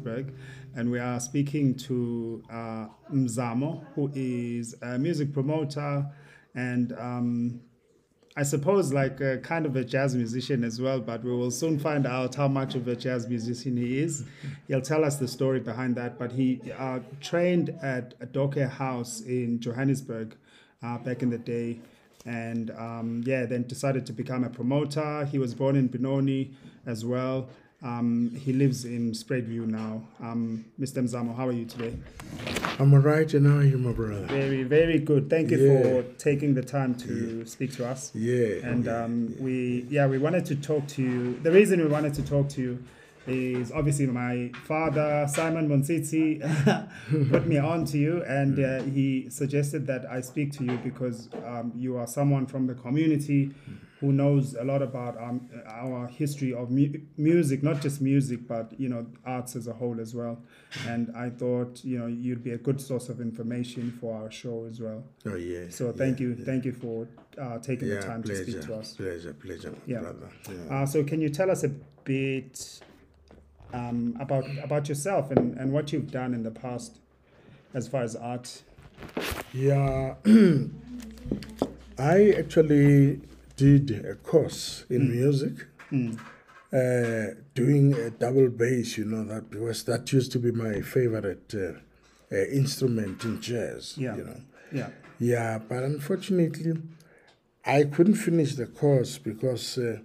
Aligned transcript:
Johannesburg 0.00 0.34
and 0.74 0.90
we 0.90 0.98
are 0.98 1.20
speaking 1.20 1.74
to 1.74 2.42
uh, 2.50 2.86
Mzamo, 3.12 3.84
who 3.94 4.10
is 4.14 4.74
a 4.82 4.98
music 4.98 5.32
promoter 5.32 6.06
and 6.54 6.92
um, 6.98 7.60
I 8.36 8.44
suppose 8.44 8.92
like 8.92 9.20
a 9.20 9.38
kind 9.38 9.66
of 9.66 9.76
a 9.76 9.84
jazz 9.84 10.14
musician 10.14 10.62
as 10.64 10.80
well, 10.80 11.00
but 11.00 11.24
we 11.24 11.32
will 11.32 11.50
soon 11.50 11.78
find 11.78 12.06
out 12.06 12.34
how 12.34 12.48
much 12.48 12.74
of 12.76 12.86
a 12.86 12.94
jazz 12.94 13.28
musician 13.28 13.76
he 13.76 13.98
is. 13.98 14.24
He'll 14.68 14.80
tell 14.80 15.04
us 15.04 15.16
the 15.16 15.28
story 15.28 15.60
behind 15.60 15.96
that. 15.96 16.18
But 16.18 16.32
he 16.32 16.60
uh, 16.78 17.00
trained 17.20 17.76
at 17.82 18.14
a 18.20 18.26
Dorkay 18.26 18.70
House 18.70 19.20
in 19.22 19.60
Johannesburg 19.60 20.36
uh, 20.82 20.98
back 20.98 21.22
in 21.22 21.30
the 21.30 21.38
day 21.38 21.80
and 22.24 22.70
um, 22.72 23.22
yeah, 23.26 23.46
then 23.46 23.64
decided 23.64 24.06
to 24.06 24.12
become 24.12 24.44
a 24.44 24.50
promoter. 24.50 25.24
He 25.24 25.38
was 25.38 25.54
born 25.54 25.74
in 25.74 25.88
Benoni 25.88 26.52
as 26.86 27.04
well. 27.04 27.48
Um, 27.82 28.32
he 28.38 28.52
lives 28.52 28.84
in 28.84 29.12
Spruitview 29.12 29.66
now. 29.66 30.02
Um, 30.22 30.66
Mr. 30.78 31.02
Mzamo, 31.02 31.34
how 31.34 31.48
are 31.48 31.52
you 31.52 31.64
today? 31.64 31.94
I'm 32.78 32.92
all 32.92 33.00
right, 33.00 33.32
and 33.32 33.46
how 33.46 33.56
are 33.58 33.62
you, 33.64 33.78
my 33.78 33.92
brother? 33.92 34.26
Very, 34.26 34.64
very 34.64 34.98
good. 34.98 35.30
Thank 35.30 35.50
you 35.50 35.58
Yeah. 35.58 35.82
for 35.82 36.02
taking 36.18 36.54
the 36.54 36.62
time 36.62 36.94
to 36.96 37.46
speak 37.46 37.72
to 37.76 37.88
us. 37.88 38.10
Yeah. 38.14 38.68
And 38.70 38.84
yeah. 38.84 39.04
um, 39.04 39.34
we, 39.38 39.86
yeah, 39.88 40.06
we 40.06 40.18
wanted 40.18 40.44
to 40.46 40.56
talk 40.56 40.86
to 40.88 41.02
you. 41.02 41.40
The 41.42 41.50
reason 41.52 41.80
we 41.80 41.86
wanted 41.86 42.12
to 42.14 42.22
talk 42.22 42.50
to 42.50 42.60
you 42.60 42.84
is 43.30 43.72
obviously 43.72 44.06
my 44.06 44.50
father, 44.64 45.26
Simon 45.28 45.68
Monsitsi, 45.68 46.40
put 47.30 47.46
me 47.46 47.58
on 47.58 47.84
to 47.86 47.98
you, 47.98 48.22
and 48.24 48.58
uh, 48.58 48.82
he 48.82 49.28
suggested 49.30 49.86
that 49.86 50.04
I 50.10 50.20
speak 50.20 50.52
to 50.58 50.64
you 50.64 50.78
because 50.78 51.28
um, 51.46 51.72
you 51.74 51.96
are 51.96 52.06
someone 52.06 52.46
from 52.46 52.66
the 52.66 52.74
community 52.74 53.54
who 54.00 54.12
knows 54.12 54.54
a 54.54 54.64
lot 54.64 54.80
about 54.80 55.20
um, 55.22 55.46
our 55.66 56.06
history 56.08 56.54
of 56.54 56.70
mu- 56.70 56.98
music, 57.18 57.62
not 57.62 57.82
just 57.82 58.00
music, 58.00 58.48
but 58.48 58.72
you 58.80 58.88
know, 58.88 59.06
arts 59.26 59.56
as 59.56 59.66
a 59.68 59.74
whole 59.74 60.00
as 60.00 60.14
well. 60.14 60.42
And 60.86 61.14
I 61.14 61.28
thought, 61.28 61.84
you 61.84 61.98
know, 61.98 62.06
you'd 62.06 62.42
be 62.42 62.52
a 62.52 62.56
good 62.58 62.80
source 62.80 63.10
of 63.10 63.20
information 63.20 63.90
for 64.00 64.16
our 64.22 64.30
show 64.30 64.64
as 64.64 64.80
well. 64.80 65.04
oh, 65.26 65.36
yeah. 65.36 65.64
So 65.68 65.92
thank 65.92 66.18
yeah, 66.18 66.28
you, 66.28 66.34
yeah. 66.38 66.44
thank 66.46 66.64
you 66.64 66.72
for 66.72 67.06
uh, 67.38 67.58
taking 67.58 67.88
Yeah, 67.88 67.96
the 67.96 68.02
time 68.06 68.22
pleasure, 68.22 68.44
to 68.46 68.50
speak 68.52 68.66
to 68.68 68.74
us. 68.76 68.94
Pleasure, 68.94 69.34
pleasure, 69.34 69.74
Yeah. 69.86 70.00
brother. 70.00 70.30
Yeah. 70.48 70.74
Uh, 70.82 70.86
so 70.86 71.04
can 71.04 71.20
you 71.20 71.28
tell 71.28 71.50
us 71.50 71.62
a 71.64 71.68
bit 71.68 72.80
um, 73.72 74.16
about 74.20 74.44
about 74.62 74.88
yourself 74.88 75.30
and, 75.30 75.56
and 75.58 75.72
what 75.72 75.92
you've 75.92 76.10
done 76.10 76.34
in 76.34 76.42
the 76.42 76.50
past 76.50 76.98
as 77.74 77.88
far 77.88 78.02
as 78.02 78.16
art? 78.16 78.62
Yeah, 79.52 80.14
I 81.98 82.30
actually 82.38 83.20
did 83.56 84.04
a 84.04 84.14
course 84.14 84.84
in 84.88 85.10
music, 85.10 85.66
uh, 86.72 87.34
doing 87.54 87.94
a 87.94 88.10
double 88.10 88.48
bass. 88.48 88.98
You 88.98 89.04
know 89.04 89.24
that 89.24 89.50
because 89.50 89.84
that 89.84 90.12
used 90.12 90.32
to 90.32 90.38
be 90.38 90.52
my 90.52 90.80
favorite 90.80 91.54
uh, 91.54 91.72
uh, 92.32 92.44
instrument 92.46 93.24
in 93.24 93.40
jazz. 93.40 93.96
Yeah. 93.96 94.16
You 94.16 94.24
know. 94.24 94.40
Yeah. 94.72 94.88
Yeah, 95.18 95.58
but 95.58 95.82
unfortunately, 95.82 96.80
I 97.66 97.84
couldn't 97.84 98.14
finish 98.14 98.54
the 98.54 98.66
course 98.66 99.18
because 99.18 99.76
uh, 99.76 99.98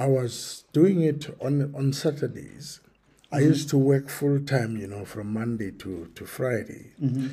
I 0.00 0.06
was 0.06 0.64
doing 0.72 1.02
it 1.02 1.22
on 1.42 1.74
on 1.74 1.92
Saturdays. 1.92 2.80
I 3.30 3.40
mm-hmm. 3.40 3.48
used 3.48 3.68
to 3.68 3.76
work 3.76 4.08
full 4.08 4.40
time, 4.40 4.78
you 4.78 4.86
know, 4.86 5.04
from 5.04 5.26
Monday 5.34 5.70
to, 5.82 6.10
to 6.14 6.24
Friday. 6.24 6.92
Mm-hmm. 7.02 7.28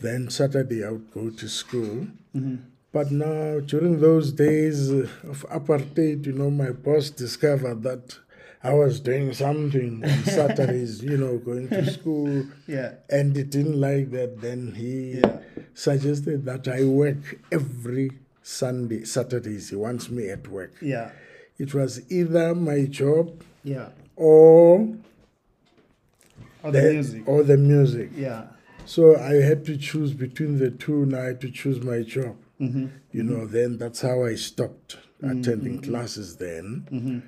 Then 0.00 0.30
Saturday 0.30 0.84
I 0.86 0.90
would 0.92 1.10
go 1.12 1.28
to 1.28 1.48
school. 1.48 2.06
Mm-hmm. 2.34 2.56
But 2.92 3.10
now, 3.12 3.60
during 3.60 4.00
those 4.00 4.32
days 4.32 4.88
of 4.88 5.44
apartheid, 5.50 6.24
you 6.24 6.32
know, 6.32 6.50
my 6.50 6.70
boss 6.70 7.10
discovered 7.10 7.82
that 7.82 8.18
I 8.64 8.72
was 8.72 9.00
doing 9.00 9.34
something 9.34 10.02
on 10.02 10.24
Saturdays, 10.38 11.02
you 11.02 11.18
know, 11.18 11.36
going 11.36 11.68
to 11.68 11.92
school 11.92 12.46
Yeah. 12.66 12.94
and 13.10 13.36
he 13.36 13.42
didn't 13.42 13.78
like 13.78 14.10
that. 14.12 14.40
Then 14.40 14.72
he 14.74 15.20
Yeah. 15.20 15.40
suggested 15.74 16.46
that 16.46 16.66
I 16.68 16.84
work 16.84 17.22
every 17.52 18.12
Sunday, 18.42 19.04
Saturdays. 19.04 19.68
He 19.68 19.76
wants 19.76 20.08
me 20.08 20.30
at 20.30 20.48
work. 20.48 20.72
Yeah. 20.80 21.10
It 21.58 21.74
was 21.74 22.00
either 22.10 22.54
my 22.54 22.84
job 22.86 23.42
Yeah. 23.64 23.88
or 24.16 24.94
Or 26.62 26.72
the 26.72 26.80
the- 26.80 26.92
music. 26.92 27.22
or 27.28 27.42
the 27.42 27.56
music. 27.56 28.10
Yeah. 28.16 28.46
So 28.86 29.16
I 29.16 29.34
had 29.34 29.64
to 29.66 29.76
choose 29.76 30.14
between 30.14 30.58
the 30.58 30.70
two, 30.70 31.02
and 31.02 31.14
I 31.14 31.24
had 31.26 31.40
to 31.42 31.50
choose 31.50 31.82
my 31.82 32.02
job. 32.02 32.36
Mm-hmm. 32.60 32.86
You 33.12 33.22
know, 33.22 33.46
then 33.46 33.76
that's 33.78 34.00
how 34.00 34.24
I 34.24 34.34
stopped 34.34 34.96
attending 35.22 35.80
classes 35.82 36.36
then. 36.36 36.86
Mm-hmm. 36.90 37.18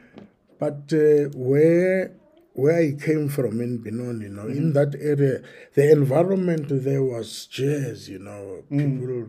But 0.59 0.93
uh, 0.93 1.29
where 1.37 2.13
where 2.55 2.77
I 2.79 2.93
came 2.93 3.29
from 3.29 3.61
in 3.61 3.79
Benoni, 3.79 4.25
you 4.25 4.31
know, 4.31 4.43
Mm-hmm. 4.45 4.59
in 4.59 4.73
that 4.73 4.95
area, 5.01 5.43
the 5.75 5.91
environment 5.93 6.67
there 6.71 7.03
was 7.05 7.47
jazz. 7.47 8.09
You 8.09 8.19
know, 8.21 8.65
Mm. 8.71 8.79
people. 9.01 9.29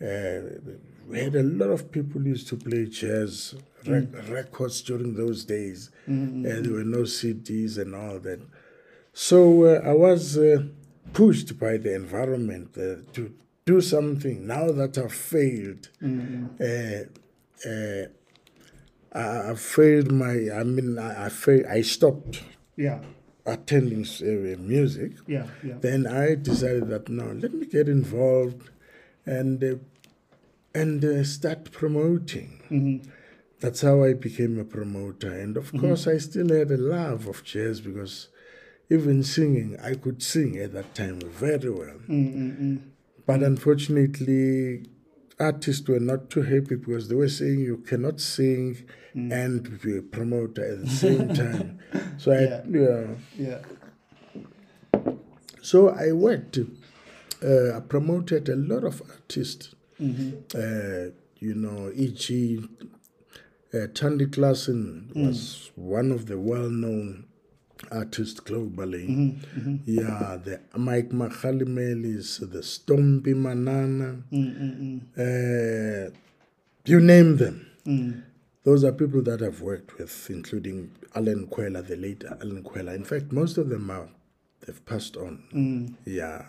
Uh, 0.00 0.40
we 1.08 1.20
had 1.20 1.34
a 1.36 1.42
lot 1.42 1.70
of 1.70 1.90
people 1.90 2.26
used 2.26 2.48
to 2.48 2.56
play 2.56 2.84
jazz 2.86 3.54
rec- 3.86 4.04
Mm. 4.12 4.30
records 4.30 4.82
during 4.82 5.14
those 5.14 5.44
days, 5.44 5.90
Mm-hmm. 6.08 6.44
and 6.46 6.64
there 6.66 6.72
were 6.72 6.84
no 6.84 7.04
CDs 7.04 7.78
and 7.78 7.94
all 7.94 8.18
that. 8.20 8.40
So 9.12 9.64
uh, 9.64 9.80
I 9.84 9.92
was 9.94 10.36
uh, 10.36 10.64
pushed 11.12 11.58
by 11.58 11.76
the 11.78 11.94
environment 11.94 12.76
uh, 12.76 12.96
to 13.14 13.32
do 13.64 13.80
something. 13.80 14.46
Now 14.46 14.70
that 14.72 14.98
I've 14.98 15.12
failed, 15.12 15.88
uh, 16.60 17.68
uh, 17.68 18.06
I, 19.12 19.54
failed 19.54 20.12
my. 20.12 20.50
I 20.54 20.62
mean, 20.64 20.98
I, 20.98 21.26
I 21.26 21.28
failed. 21.30 21.66
I 21.66 21.80
stopped 21.82 22.42
Yeah. 22.76 23.00
attending 23.46 24.04
uh, 24.04 24.58
music. 24.60 25.12
Yeah. 25.26 25.46
Yeah. 25.64 25.74
Then 25.80 26.06
I 26.06 26.34
decided 26.34 26.88
that 26.88 27.08
no, 27.08 27.26
let 27.32 27.54
me 27.54 27.64
get 27.66 27.88
involved, 27.88 28.68
and 29.26 29.62
uh, 29.62 29.74
and 30.74 31.04
uh, 31.04 31.24
start 31.24 31.70
promoting. 31.72 32.60
Mm-hmm. 32.70 33.10
That's 33.60 33.80
how 33.80 34.04
I 34.04 34.12
became 34.12 34.58
a 34.58 34.64
promoter. 34.64 35.32
And 35.32 35.56
of 35.56 35.72
course, 35.72 36.06
I 36.06 36.18
still 36.18 36.50
had 36.50 36.70
a 36.70 36.76
love 36.76 37.26
of 37.26 37.42
jazz 37.42 37.80
because 37.80 38.28
even 38.90 39.22
singing, 39.22 39.78
I 39.82 39.94
could 39.94 40.22
sing 40.22 40.58
at 40.58 40.74
that 40.74 40.94
time 40.94 41.20
very 41.20 41.70
well. 41.70 41.96
Mm-mm-mm. 42.08 42.80
But 43.24 43.42
unfortunately, 43.42 44.90
artists 45.40 45.88
were 45.88 45.98
not 46.00 46.28
too 46.28 46.42
happy 46.42 46.76
because 46.76 47.08
they 47.08 47.14
were 47.14 47.30
saying 47.30 47.60
you 47.60 47.78
cannot 47.78 48.20
sing 48.20 48.84
and 49.14 49.80
be 49.80 49.96
a 49.96 50.02
promoter 50.02 50.62
at 50.72 50.84
the 50.84 50.90
same 51.04 51.34
time. 51.34 51.78
So 52.18 52.32
I, 52.32 52.40
Yeah. 52.40 52.62
yeah. 52.68 53.06
Yeah. 53.38 55.02
So 55.62 55.88
I 55.88 56.12
worked. 56.12 56.58
Uh, 57.42 57.76
I 57.76 57.80
promoted 57.80 58.48
a 58.48 58.56
lot 58.56 58.84
of 58.84 59.02
artists. 59.10 59.74
Mm-hmm. 60.00 60.30
Uh, 60.54 61.10
you 61.38 61.54
know, 61.54 61.90
e.g., 61.94 62.58
uh, 63.74 63.86
Thandi 63.88 64.26
Klaasen 64.26 65.14
was 65.14 65.70
one 65.74 66.10
of 66.12 66.26
the 66.26 66.38
well-known 66.38 67.26
artists 67.92 68.40
globally. 68.40 69.36
Yeah, 69.84 70.38
the 70.42 70.60
Mike 70.76 71.10
Makhalemeles, 71.10 72.40
the 72.50 72.60
Stompie 72.60 73.34
Manana, 73.36 74.22
uh, 75.18 76.10
you 76.86 77.00
name 77.00 77.36
them. 77.36 77.66
Those 78.64 78.82
are 78.84 78.92
people 78.92 79.22
that 79.22 79.42
I've 79.42 79.60
worked 79.60 79.98
with, 79.98 80.30
including 80.30 80.90
Allen 81.14 81.46
Kwela, 81.48 81.86
the 81.86 81.96
late 81.96 82.24
Allen 82.24 82.62
Kwela. 82.64 82.94
In 82.94 83.04
fact, 83.04 83.30
most 83.30 83.58
of 83.58 83.68
them 83.68 83.90
are 83.90 84.08
they've 84.66 84.84
passed 84.86 85.16
on. 85.16 85.96
Yeah. 86.04 86.46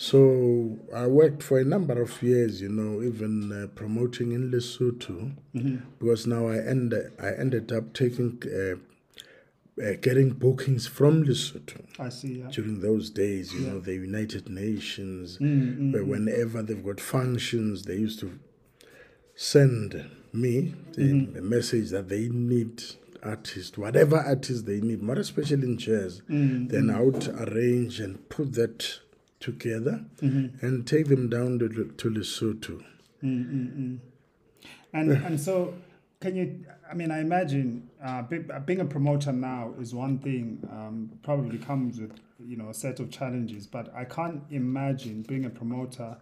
So 0.00 0.78
I 0.94 1.08
worked 1.08 1.42
for 1.42 1.58
a 1.58 1.64
number 1.64 2.00
of 2.00 2.22
years, 2.22 2.60
you 2.62 2.68
know, 2.68 3.02
even 3.02 3.50
uh, 3.50 3.66
promoting 3.74 4.30
in 4.30 4.52
Lesotho, 4.52 5.32
because 5.98 6.24
now 6.24 6.46
I 6.46 6.58
ended 6.58 7.10
I 7.20 7.32
ended 7.32 7.72
up 7.72 7.94
taking 7.94 8.40
uh, 8.46 8.76
uh, 9.84 9.94
getting 10.00 10.30
bookings 10.30 10.86
from 10.86 11.24
Lesotho 11.24 11.80
I 11.98 12.10
see. 12.10 12.38
Yeah. 12.38 12.46
during 12.52 12.78
those 12.80 13.10
days. 13.10 13.52
You 13.52 13.62
know, 13.66 13.80
the 13.80 13.94
United 13.94 14.48
Nations, 14.48 15.36
Mm, 15.38 15.92
where 15.92 16.04
whenever 16.04 16.62
they've 16.62 16.84
got 16.90 17.00
functions, 17.00 17.82
they 17.82 17.96
used 17.96 18.20
to 18.20 18.38
send 19.34 20.08
me 20.32 20.74
the, 20.92 21.28
a 21.38 21.42
message 21.42 21.90
that 21.90 22.08
they 22.08 22.28
need 22.28 22.84
artists, 23.24 23.76
whatever 23.76 24.18
artist 24.18 24.64
they 24.64 24.80
need, 24.80 25.02
more 25.02 25.16
especially 25.18 25.66
in 25.66 25.76
jazz. 25.76 26.22
Then 26.28 26.88
I 26.88 27.00
would 27.00 27.26
arrange 27.26 27.98
and 27.98 28.28
put 28.28 28.52
that 28.52 29.00
together 29.40 30.04
and 30.20 30.86
take 30.86 31.06
them 31.06 31.28
down 31.28 31.58
to, 31.58 31.68
to 31.68 32.10
Lesotho. 32.10 32.84
And 34.92 35.12
and 35.12 35.40
so, 35.40 35.74
can 36.20 36.34
you? 36.34 36.64
I 36.90 36.94
mean, 36.94 37.10
I 37.10 37.20
imagine 37.20 37.90
uh, 38.02 38.22
being 38.22 38.80
a 38.80 38.84
promoter 38.86 39.32
now 39.32 39.74
is 39.78 39.94
one 39.94 40.18
thing. 40.18 40.66
Um, 40.70 41.10
probably 41.22 41.58
comes 41.58 42.00
with 42.00 42.12
you 42.38 42.56
know 42.56 42.70
a 42.70 42.74
set 42.74 43.00
of 43.00 43.10
challenges, 43.10 43.66
but 43.66 43.94
I 43.94 44.04
can't 44.04 44.42
imagine 44.50 45.22
being 45.22 45.44
a 45.44 45.50
promoter 45.50 46.16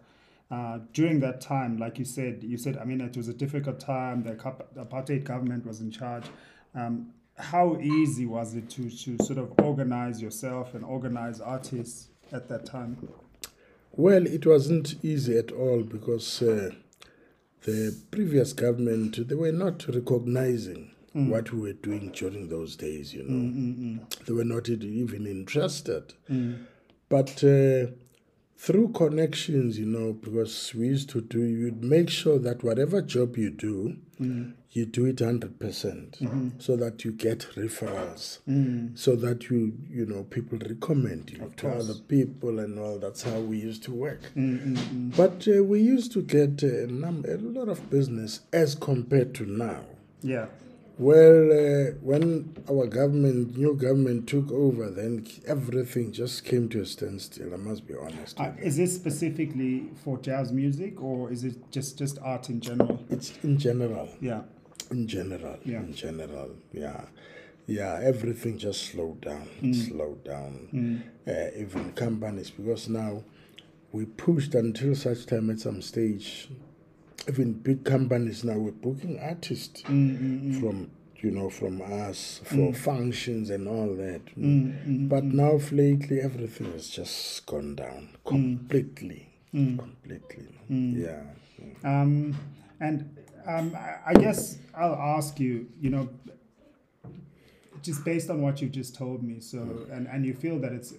uh, 0.49 0.79
during 0.93 1.19
that 1.19 1.41
time, 1.41 1.77
like 1.77 1.99
you 1.99 2.05
said, 2.05 2.41
you 2.41 2.57
said, 2.57 2.77
I 2.77 2.85
mean, 2.85 3.01
it 3.01 3.17
was 3.17 3.27
a 3.27 3.33
difficult 3.33 3.79
time. 3.79 4.23
The 4.23 4.35
apartheid 4.77 5.25
government 5.25 5.65
was 5.65 5.81
in 5.81 5.91
charge. 5.91 6.25
Um, 6.73 7.13
how 7.37 7.77
easy 7.79 8.25
was 8.25 8.55
it 8.55 8.69
to, 8.71 8.89
to 8.89 9.23
sort 9.23 9.37
of 9.37 9.51
organize 9.61 10.21
yourself 10.21 10.73
and 10.73 10.83
organize 10.85 11.41
artists 11.41 12.09
at 12.31 12.47
that 12.49 12.65
time? 12.65 12.97
Well, 13.91 14.27
it 14.27 14.45
wasn't 14.45 14.95
easy 15.03 15.37
at 15.37 15.51
all 15.51 15.81
because 15.81 16.41
uh, 16.41 16.71
the 17.63 17.97
previous 18.11 18.53
government 18.53 19.27
they 19.27 19.35
were 19.35 19.51
not 19.51 19.87
recognizing 19.87 20.91
mm. 21.15 21.29
what 21.29 21.51
we 21.51 21.61
were 21.61 21.73
doing 21.73 22.11
during 22.11 22.49
those 22.49 22.75
days. 22.75 23.13
You 23.13 23.23
know, 23.23 23.33
mm, 23.33 23.55
mm, 23.55 23.99
mm. 23.99 24.25
they 24.25 24.33
were 24.33 24.43
not 24.43 24.69
even 24.69 25.25
interested. 25.25 26.13
Mm. 26.29 26.65
But 27.09 27.43
uh, 27.43 27.91
through 28.57 28.89
connections, 28.89 29.79
you 29.79 29.85
know, 29.85 30.13
because 30.13 30.73
we 30.75 30.87
used 30.87 31.09
to 31.11 31.21
do, 31.21 31.39
you'd 31.39 31.83
make 31.83 32.09
sure 32.09 32.39
that 32.39 32.63
whatever 32.63 33.01
job 33.01 33.37
you 33.37 33.49
do, 33.49 33.97
mm. 34.19 34.53
You 34.77 34.85
do 34.85 35.05
it 35.05 35.17
100% 35.17 35.57
mm-hmm. 35.57 36.49
so 36.59 36.75
that 36.77 37.03
you 37.03 37.11
get 37.11 37.39
referrals, 37.55 38.39
mm. 38.47 38.97
so 38.97 39.15
that 39.15 39.49
you, 39.49 39.73
you 39.89 40.05
know, 40.05 40.23
people 40.23 40.59
recommend 40.59 41.31
you 41.31 41.43
of 41.43 41.55
to 41.55 41.63
course. 41.63 41.89
other 41.89 41.99
people 42.01 42.59
and 42.59 42.77
all. 42.79 42.99
That's 42.99 43.23
how 43.23 43.39
we 43.39 43.57
used 43.57 43.83
to 43.83 43.91
work. 43.91 44.21
Mm-hmm. 44.35 45.09
But 45.09 45.47
uh, 45.47 45.63
we 45.63 45.81
used 45.81 46.11
to 46.13 46.21
get 46.21 46.61
a, 46.63 46.85
number, 46.87 47.33
a 47.33 47.37
lot 47.37 47.69
of 47.69 47.89
business 47.89 48.41
as 48.53 48.75
compared 48.75 49.33
to 49.35 49.45
now. 49.45 49.81
Yeah. 50.21 50.45
Well, 50.99 51.51
uh, 51.51 51.91
when 52.01 52.55
our 52.67 52.87
government, 52.87 53.55
new 53.55 53.75
government 53.75 54.27
took 54.27 54.51
over, 54.51 54.89
then 54.89 55.27
everything 55.45 56.11
just 56.11 56.43
came 56.43 56.69
to 56.69 56.81
a 56.81 56.85
standstill. 56.87 57.53
I 57.53 57.57
must 57.57 57.85
be 57.87 57.93
honest. 57.93 58.39
Uh, 58.39 58.51
is 58.59 58.77
this 58.77 58.95
specifically 58.95 59.89
for 60.03 60.17
jazz 60.17 60.51
music, 60.51 60.99
or 60.99 61.31
is 61.31 61.43
it 61.43 61.71
just 61.71 61.99
just 61.99 62.17
art 62.23 62.49
in 62.49 62.61
general? 62.61 62.99
It's 63.11 63.37
in 63.43 63.59
general. 63.59 64.09
Yeah. 64.19 64.41
In 64.91 65.07
general. 65.07 65.57
Yeah. 65.65 65.79
In 65.79 65.93
general. 65.93 66.51
Yeah. 66.71 67.01
Yeah. 67.65 67.99
Everything 68.03 68.57
just 68.57 68.91
slowed 68.91 69.21
down. 69.21 69.47
Mm. 69.61 69.87
Slowed 69.87 70.23
down. 70.23 70.69
Mm. 70.73 71.01
Uh, 71.27 71.57
even 71.57 71.91
companies, 71.93 72.49
because 72.49 72.87
now 72.89 73.23
we 73.91 74.05
pushed 74.05 74.55
until 74.55 74.95
such 74.95 75.25
time 75.25 75.49
at 75.49 75.59
some 75.59 75.81
stage 75.81 76.49
even 77.27 77.53
big 77.53 77.83
companies 77.83 78.43
now 78.43 78.53
we're 78.53 78.71
booking 78.71 79.19
artists 79.19 79.81
mm-hmm. 79.83 80.59
from 80.59 80.89
you 81.17 81.31
know 81.31 81.49
from 81.49 81.81
us 81.81 82.41
for 82.45 82.55
mm. 82.71 82.75
functions 82.75 83.49
and 83.49 83.67
all 83.67 83.95
that 83.95 84.23
mm-hmm. 84.37 85.07
but 85.07 85.23
now 85.23 85.59
lately 85.71 86.19
everything 86.21 86.71
has 86.71 86.89
just 86.89 87.45
gone 87.45 87.75
down 87.75 88.09
completely 88.25 89.27
completely 89.51 90.47
yeah 90.69 91.21
um, 91.83 92.37
and 92.79 93.17
um, 93.47 93.77
I 94.05 94.13
guess 94.13 94.57
I'll 94.75 94.95
ask 94.95 95.39
you 95.39 95.67
you 95.79 95.89
know 95.89 96.09
just 97.81 98.03
based 98.03 98.29
on 98.29 98.41
what 98.41 98.61
you 98.61 98.69
just 98.69 98.95
told 98.95 99.23
me 99.23 99.39
so 99.39 99.59
and, 99.91 100.07
and 100.07 100.25
you 100.25 100.33
feel 100.33 100.59
that 100.59 100.73
it's 100.73 100.93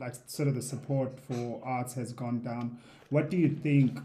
like 0.00 0.14
sort 0.26 0.48
of 0.48 0.54
the 0.54 0.62
support 0.62 1.18
for 1.20 1.60
arts 1.64 1.94
has 1.94 2.12
gone 2.12 2.40
down 2.40 2.78
what 3.10 3.30
do 3.30 3.36
you 3.36 3.48
think 3.48 3.98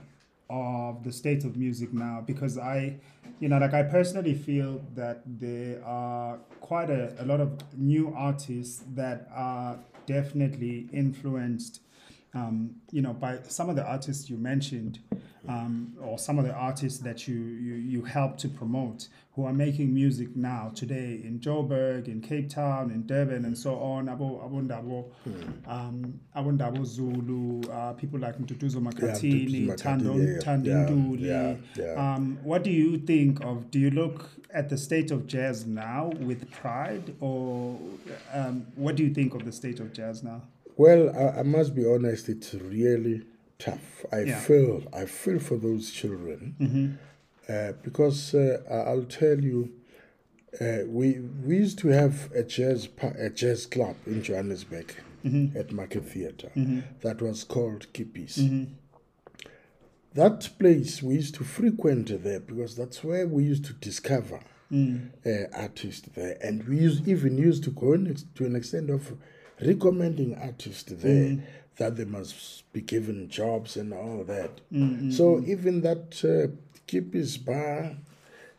of 0.50 1.04
the 1.04 1.12
state 1.12 1.44
of 1.44 1.58
music 1.58 1.94
now? 1.94 2.24
Because 2.26 2.58
I, 2.58 2.96
you 3.40 3.50
know, 3.50 3.58
like 3.58 3.74
I 3.74 3.84
personally 3.84 4.36
feel 4.36 4.82
that 4.96 5.22
there 5.26 5.84
are 5.84 6.38
quite 6.62 6.90
a, 6.90 7.16
a 7.20 7.26
lot 7.26 7.40
of 7.40 7.52
new 7.78 8.14
artists 8.16 8.84
that 8.94 9.28
are 9.34 9.80
definitely 10.06 10.88
influenced, 10.94 11.82
um, 12.34 12.76
you 12.92 13.02
know, 13.02 13.14
by 13.14 13.40
some 13.48 13.70
of 13.70 13.76
the 13.76 13.86
artists 13.86 14.30
you 14.30 14.38
mentioned 14.38 15.00
um, 15.48 15.94
or 16.02 16.18
some 16.18 16.40
of 16.40 16.46
the 16.46 16.54
artists 16.54 17.00
that 17.00 17.28
you, 17.28 17.36
you, 17.36 17.76
you 17.76 18.02
help 18.04 18.38
to 18.38 18.50
promote 18.50 19.08
who 19.36 19.46
are 19.46 19.54
making 19.54 19.94
music 19.94 20.36
now 20.36 20.72
today 20.76 21.20
in 21.24 21.40
Joburg, 21.40 22.08
in 22.08 22.22
Cape 22.22 22.50
Town, 22.50 22.92
in 22.92 23.06
Durban, 23.06 23.46
and 23.46 23.58
so 23.58 23.76
on. 23.80 24.06
Abo 24.06 24.48
Abundabo, 24.48 25.12
hmm. 25.24 25.70
um, 25.70 26.20
Abundabo 26.36 26.86
Zulu, 26.86 27.62
uh, 27.72 27.94
people 27.94 28.20
like 28.20 28.38
Nduduzo 28.38 28.76
Makhathini, 28.76 29.68
yeah, 29.68 29.76
Tando, 29.76 30.14
Thandi 30.14 30.68
Ntuli. 30.68 31.22
Yeah, 31.22 31.56
yeah, 31.76 32.14
um, 32.16 32.38
what 32.44 32.64
do 32.64 32.70
you 32.70 33.00
think 33.00 33.44
of? 33.44 33.72
Do 33.72 33.80
you 33.80 33.90
look 33.90 34.30
at 34.52 34.70
the 34.70 34.78
state 34.78 35.10
of 35.10 35.26
jazz 35.26 35.66
now 35.66 36.12
with 36.20 36.50
pride, 36.52 37.16
or 37.20 37.80
um, 38.34 38.68
what 38.76 38.96
do 38.96 39.04
you 39.04 39.14
think 39.14 39.34
of 39.34 39.46
the 39.46 39.52
state 39.52 39.80
of 39.80 39.94
jazz 39.94 40.22
now? 40.22 40.44
Well, 40.76 41.10
I, 41.16 41.40
I 41.40 41.44
must 41.44 41.76
be 41.76 41.86
honest. 41.86 42.30
It's 42.30 42.54
really 42.54 43.24
tough. 43.60 44.06
I 44.12 44.22
yeah. 44.22 44.40
feel 44.40 44.84
I 44.94 45.06
feel 45.06 45.40
for 45.40 45.58
those 45.58 45.92
children 45.92 46.56
mm-hmm. 46.60 47.52
uh, 47.52 47.74
because 47.84 48.34
uh, 48.34 48.62
I'll 48.70 49.04
tell 49.04 49.40
you, 49.40 49.72
uh, 50.60 50.80
we 50.88 51.20
we 51.20 51.58
used 51.58 51.80
to 51.80 51.90
have 51.90 52.32
a 52.34 52.44
jazz 52.44 52.88
a 53.20 53.30
jazz 53.30 53.66
club 53.66 53.96
in 54.06 54.24
Johannesburg 54.24 54.96
mm-hmm. 55.24 55.58
at 55.58 55.72
Market 55.72 56.06
Theatre 56.06 56.52
mm-hmm. 56.56 56.82
that 57.02 57.22
was 57.22 57.44
called 57.44 57.88
Kippies. 57.94 58.40
Mm-hmm. 58.40 58.74
That 60.16 60.50
place 60.60 61.02
we 61.02 61.16
used 61.16 61.36
to 61.36 61.44
frequent 61.44 62.24
there 62.24 62.40
because 62.40 62.76
that's 62.76 63.04
where 63.04 63.26
we 63.28 63.44
used 63.44 63.66
to 63.66 63.74
discover 63.74 64.42
mm. 64.72 65.10
Uh, 65.26 65.48
artists 65.56 66.08
there, 66.16 66.38
and 66.42 66.68
we 66.68 66.78
used, 66.78 67.08
even 67.08 67.38
used 67.38 67.64
to 67.64 67.72
go 67.72 67.96
to 67.96 68.46
an 68.46 68.56
extent 68.56 68.90
of 68.90 69.14
recommending 69.66 70.36
artists 70.36 70.92
there 70.92 71.32
mm 71.32 71.42
that 71.78 71.96
they 71.96 72.06
must 72.06 72.72
be 72.74 72.82
given 72.82 73.30
jobs 73.30 73.78
and 73.78 73.94
all 73.94 74.24
that. 74.26 74.62
Mm-hmm. 74.72 75.12
So 75.12 75.42
even 75.46 75.82
that 75.82 76.24
uh, 76.24 76.54
Kippies 76.88 77.44
bar, 77.44 77.96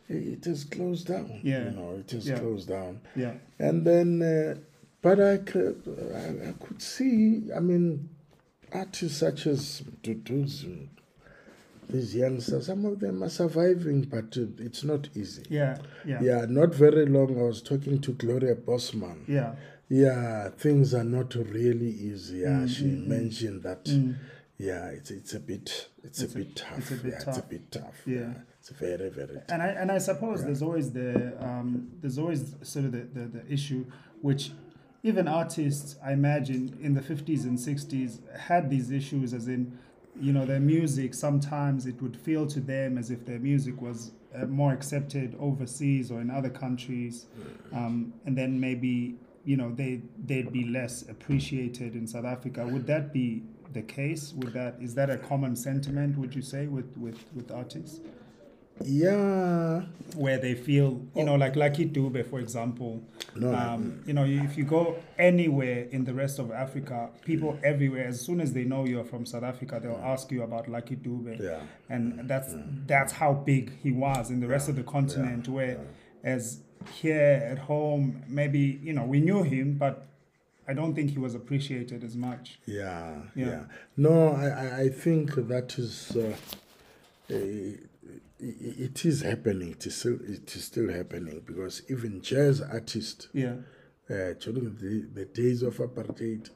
it 0.08 0.46
is 0.46 0.64
closed 0.64 1.08
down. 1.08 1.40
Yeah. 1.42 1.64
You 1.64 1.70
know, 1.70 1.96
it 2.00 2.12
is 2.12 2.28
yeah. 2.28 2.38
closed 2.38 2.68
down. 2.68 3.00
Yeah. 3.14 3.34
And 3.58 3.86
then, 3.86 4.22
uh, 4.22 4.58
but 5.00 5.20
I 5.20 5.38
could, 5.38 5.82
I, 6.14 6.48
I, 6.48 6.52
could 6.64 6.82
see, 6.82 7.42
I 7.54 7.60
mean, 7.60 8.08
artists 8.72 9.18
such 9.18 9.46
as 9.46 9.82
Dudus, 10.02 10.88
these 11.88 12.16
youngsters, 12.16 12.66
some 12.66 12.84
of 12.86 12.98
them 12.98 13.22
are 13.22 13.28
surviving, 13.28 14.02
but 14.02 14.36
uh, 14.36 14.46
it's 14.58 14.82
not 14.82 15.08
easy. 15.14 15.44
Yeah, 15.50 15.76
yeah. 16.04 16.18
Yeah, 16.20 16.46
not 16.48 16.74
very 16.74 17.06
long. 17.06 17.38
I 17.38 17.42
was 17.42 17.62
talking 17.62 18.00
to 18.00 18.12
Gloria 18.12 18.54
Bosman. 18.54 19.24
Yeah 19.28 19.54
yeah, 19.88 20.48
things 20.50 20.94
are 20.94 21.04
not 21.04 21.34
really 21.34 21.90
easy. 21.90 22.38
Yeah, 22.38 22.48
mm, 22.48 22.68
she 22.68 22.84
mm, 22.84 23.04
mm. 23.04 23.06
mentioned 23.06 23.62
that. 23.64 23.84
Mm. 23.84 24.16
Yeah, 24.56 24.86
it's 24.86 25.10
it's 25.10 25.34
a 25.34 25.40
bit 25.40 25.88
it's, 26.02 26.20
it's 26.20 26.34
a, 26.34 26.38
bit 26.38 26.56
tough. 26.56 26.78
It's 26.78 26.90
a 26.90 26.94
bit 26.94 27.12
yeah, 27.12 27.18
tough. 27.18 27.28
It's 27.28 27.38
a 27.38 27.48
bit 27.48 27.72
tough. 27.72 28.02
Yeah. 28.06 28.18
yeah. 28.18 28.32
It's 28.60 28.68
very 28.70 29.10
very. 29.10 29.34
Tough. 29.34 29.44
And 29.48 29.62
I 29.62 29.66
and 29.68 29.92
I 29.92 29.98
suppose 29.98 30.40
yeah. 30.40 30.46
there's 30.46 30.62
always 30.62 30.92
the 30.92 31.36
um, 31.44 31.90
there's 32.00 32.18
always 32.18 32.54
sort 32.62 32.86
of 32.86 32.92
the, 32.92 33.20
the, 33.20 33.26
the 33.26 33.52
issue 33.52 33.84
which 34.22 34.52
even 35.02 35.28
artists 35.28 35.96
I 36.02 36.12
imagine 36.12 36.78
in 36.80 36.94
the 36.94 37.00
50s 37.00 37.44
and 37.44 37.58
60s 37.58 38.36
had 38.38 38.70
these 38.70 38.90
issues 38.90 39.34
as 39.34 39.48
in 39.48 39.78
you 40.18 40.32
know 40.32 40.46
their 40.46 40.60
music 40.60 41.12
sometimes 41.12 41.86
it 41.86 42.00
would 42.00 42.16
feel 42.16 42.46
to 42.46 42.60
them 42.60 42.96
as 42.96 43.10
if 43.10 43.26
their 43.26 43.38
music 43.38 43.80
was 43.82 44.12
uh, 44.34 44.46
more 44.46 44.72
accepted 44.72 45.36
overseas 45.38 46.10
or 46.10 46.20
in 46.20 46.30
other 46.30 46.48
countries 46.48 47.26
mm. 47.36 47.76
um, 47.76 48.14
and 48.24 48.38
then 48.38 48.58
maybe 48.58 49.16
you 49.44 49.56
know 49.56 49.72
they 49.72 50.02
they'd 50.24 50.52
be 50.52 50.64
less 50.64 51.02
appreciated 51.08 51.94
in 51.94 52.06
South 52.06 52.24
Africa. 52.24 52.66
Would 52.66 52.86
that 52.86 53.12
be 53.12 53.42
the 53.72 53.82
case? 53.82 54.32
Would 54.36 54.52
that 54.54 54.76
is 54.80 54.94
that 54.94 55.10
a 55.10 55.16
common 55.16 55.56
sentiment? 55.56 56.18
Would 56.18 56.34
you 56.34 56.42
say 56.42 56.66
with 56.66 56.96
with 56.96 57.24
with 57.34 57.50
artists? 57.50 58.00
Yeah, 58.82 59.82
where 60.16 60.38
they 60.38 60.54
feel 60.54 61.00
you 61.14 61.24
know 61.24 61.36
like 61.36 61.54
Lucky 61.54 61.86
Dube, 61.86 62.28
for 62.28 62.40
example. 62.40 63.02
No, 63.36 63.54
um, 63.54 64.02
you 64.04 64.14
know 64.14 64.24
if 64.24 64.58
you 64.58 64.64
go 64.64 64.96
anywhere 65.16 65.86
in 65.90 66.04
the 66.04 66.14
rest 66.14 66.40
of 66.40 66.50
Africa, 66.50 67.10
people 67.24 67.56
everywhere 67.62 68.08
as 68.08 68.20
soon 68.20 68.40
as 68.40 68.52
they 68.52 68.64
know 68.64 68.84
you're 68.84 69.04
from 69.04 69.26
South 69.26 69.44
Africa, 69.44 69.78
they'll 69.80 70.02
ask 70.04 70.30
you 70.32 70.42
about 70.42 70.68
Lucky 70.68 70.96
Dube. 70.96 71.40
Yeah, 71.40 71.60
and 71.88 72.28
that's 72.28 72.52
yeah. 72.52 72.62
that's 72.86 73.12
how 73.12 73.34
big 73.34 73.78
he 73.80 73.92
was 73.92 74.30
in 74.30 74.40
the 74.40 74.48
rest 74.48 74.66
yeah. 74.66 74.70
of 74.70 74.76
the 74.76 74.82
continent. 74.82 75.48
Where 75.48 75.78
as 76.24 76.60
here 76.88 77.46
at 77.50 77.58
home, 77.58 78.22
maybe 78.28 78.80
you 78.82 78.92
know 78.92 79.04
we 79.04 79.20
knew 79.20 79.42
him, 79.42 79.74
but 79.74 80.06
I 80.66 80.74
don't 80.74 80.94
think 80.94 81.10
he 81.10 81.18
was 81.18 81.34
appreciated 81.34 82.04
as 82.04 82.16
much. 82.16 82.58
Yeah, 82.66 83.16
yeah. 83.34 83.46
yeah. 83.46 83.62
No, 83.96 84.32
I 84.32 84.82
I 84.82 84.88
think 84.88 85.34
that 85.34 85.78
is. 85.78 86.16
Uh, 86.16 86.36
it 88.40 89.04
is 89.04 89.22
happening. 89.22 89.72
It 89.72 89.86
is 89.86 89.96
still 89.96 90.18
it 90.26 90.54
is 90.54 90.64
still 90.64 90.92
happening 90.92 91.42
because 91.44 91.82
even 91.88 92.20
jazz 92.20 92.60
artists, 92.60 93.28
yeah, 93.32 93.54
uh, 94.10 94.34
during 94.38 94.76
the, 94.76 95.06
the 95.14 95.24
days 95.24 95.62
of 95.62 95.78
apartheid, 95.78 96.50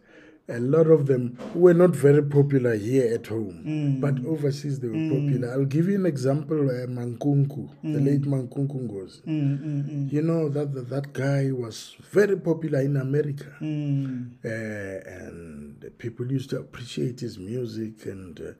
a 0.48 0.58
lot 0.58 0.86
of 0.86 1.06
them 1.06 1.38
were 1.54 1.74
not 1.74 1.90
very 1.90 2.22
popular 2.22 2.74
here 2.74 3.14
at 3.14 3.26
home, 3.26 3.62
mm. 3.66 4.00
but 4.00 4.24
overseas 4.26 4.80
they 4.80 4.88
were 4.88 4.94
mm. 4.94 5.10
popular. 5.10 5.52
I'll 5.52 5.64
give 5.66 5.88
you 5.88 5.96
an 5.96 6.06
example: 6.06 6.70
uh, 6.70 6.86
Mankunku, 6.86 7.68
mm. 7.84 7.92
the 7.92 8.00
late 8.00 8.22
Mankunku 8.22 8.88
Ngozi. 8.88 9.22
Mm, 9.26 9.58
mm, 9.58 9.90
mm. 9.90 10.12
You 10.12 10.22
know 10.22 10.48
that, 10.48 10.72
that 10.74 10.88
that 10.88 11.12
guy 11.12 11.50
was 11.52 11.96
very 12.10 12.36
popular 12.38 12.80
in 12.80 12.96
America, 12.96 13.46
uh, 13.60 14.48
and 14.48 15.84
people 15.98 16.30
used 16.30 16.50
to 16.50 16.58
appreciate 16.58 17.20
his 17.20 17.38
music 17.38 18.06
and. 18.06 18.40
Uh, 18.40 18.52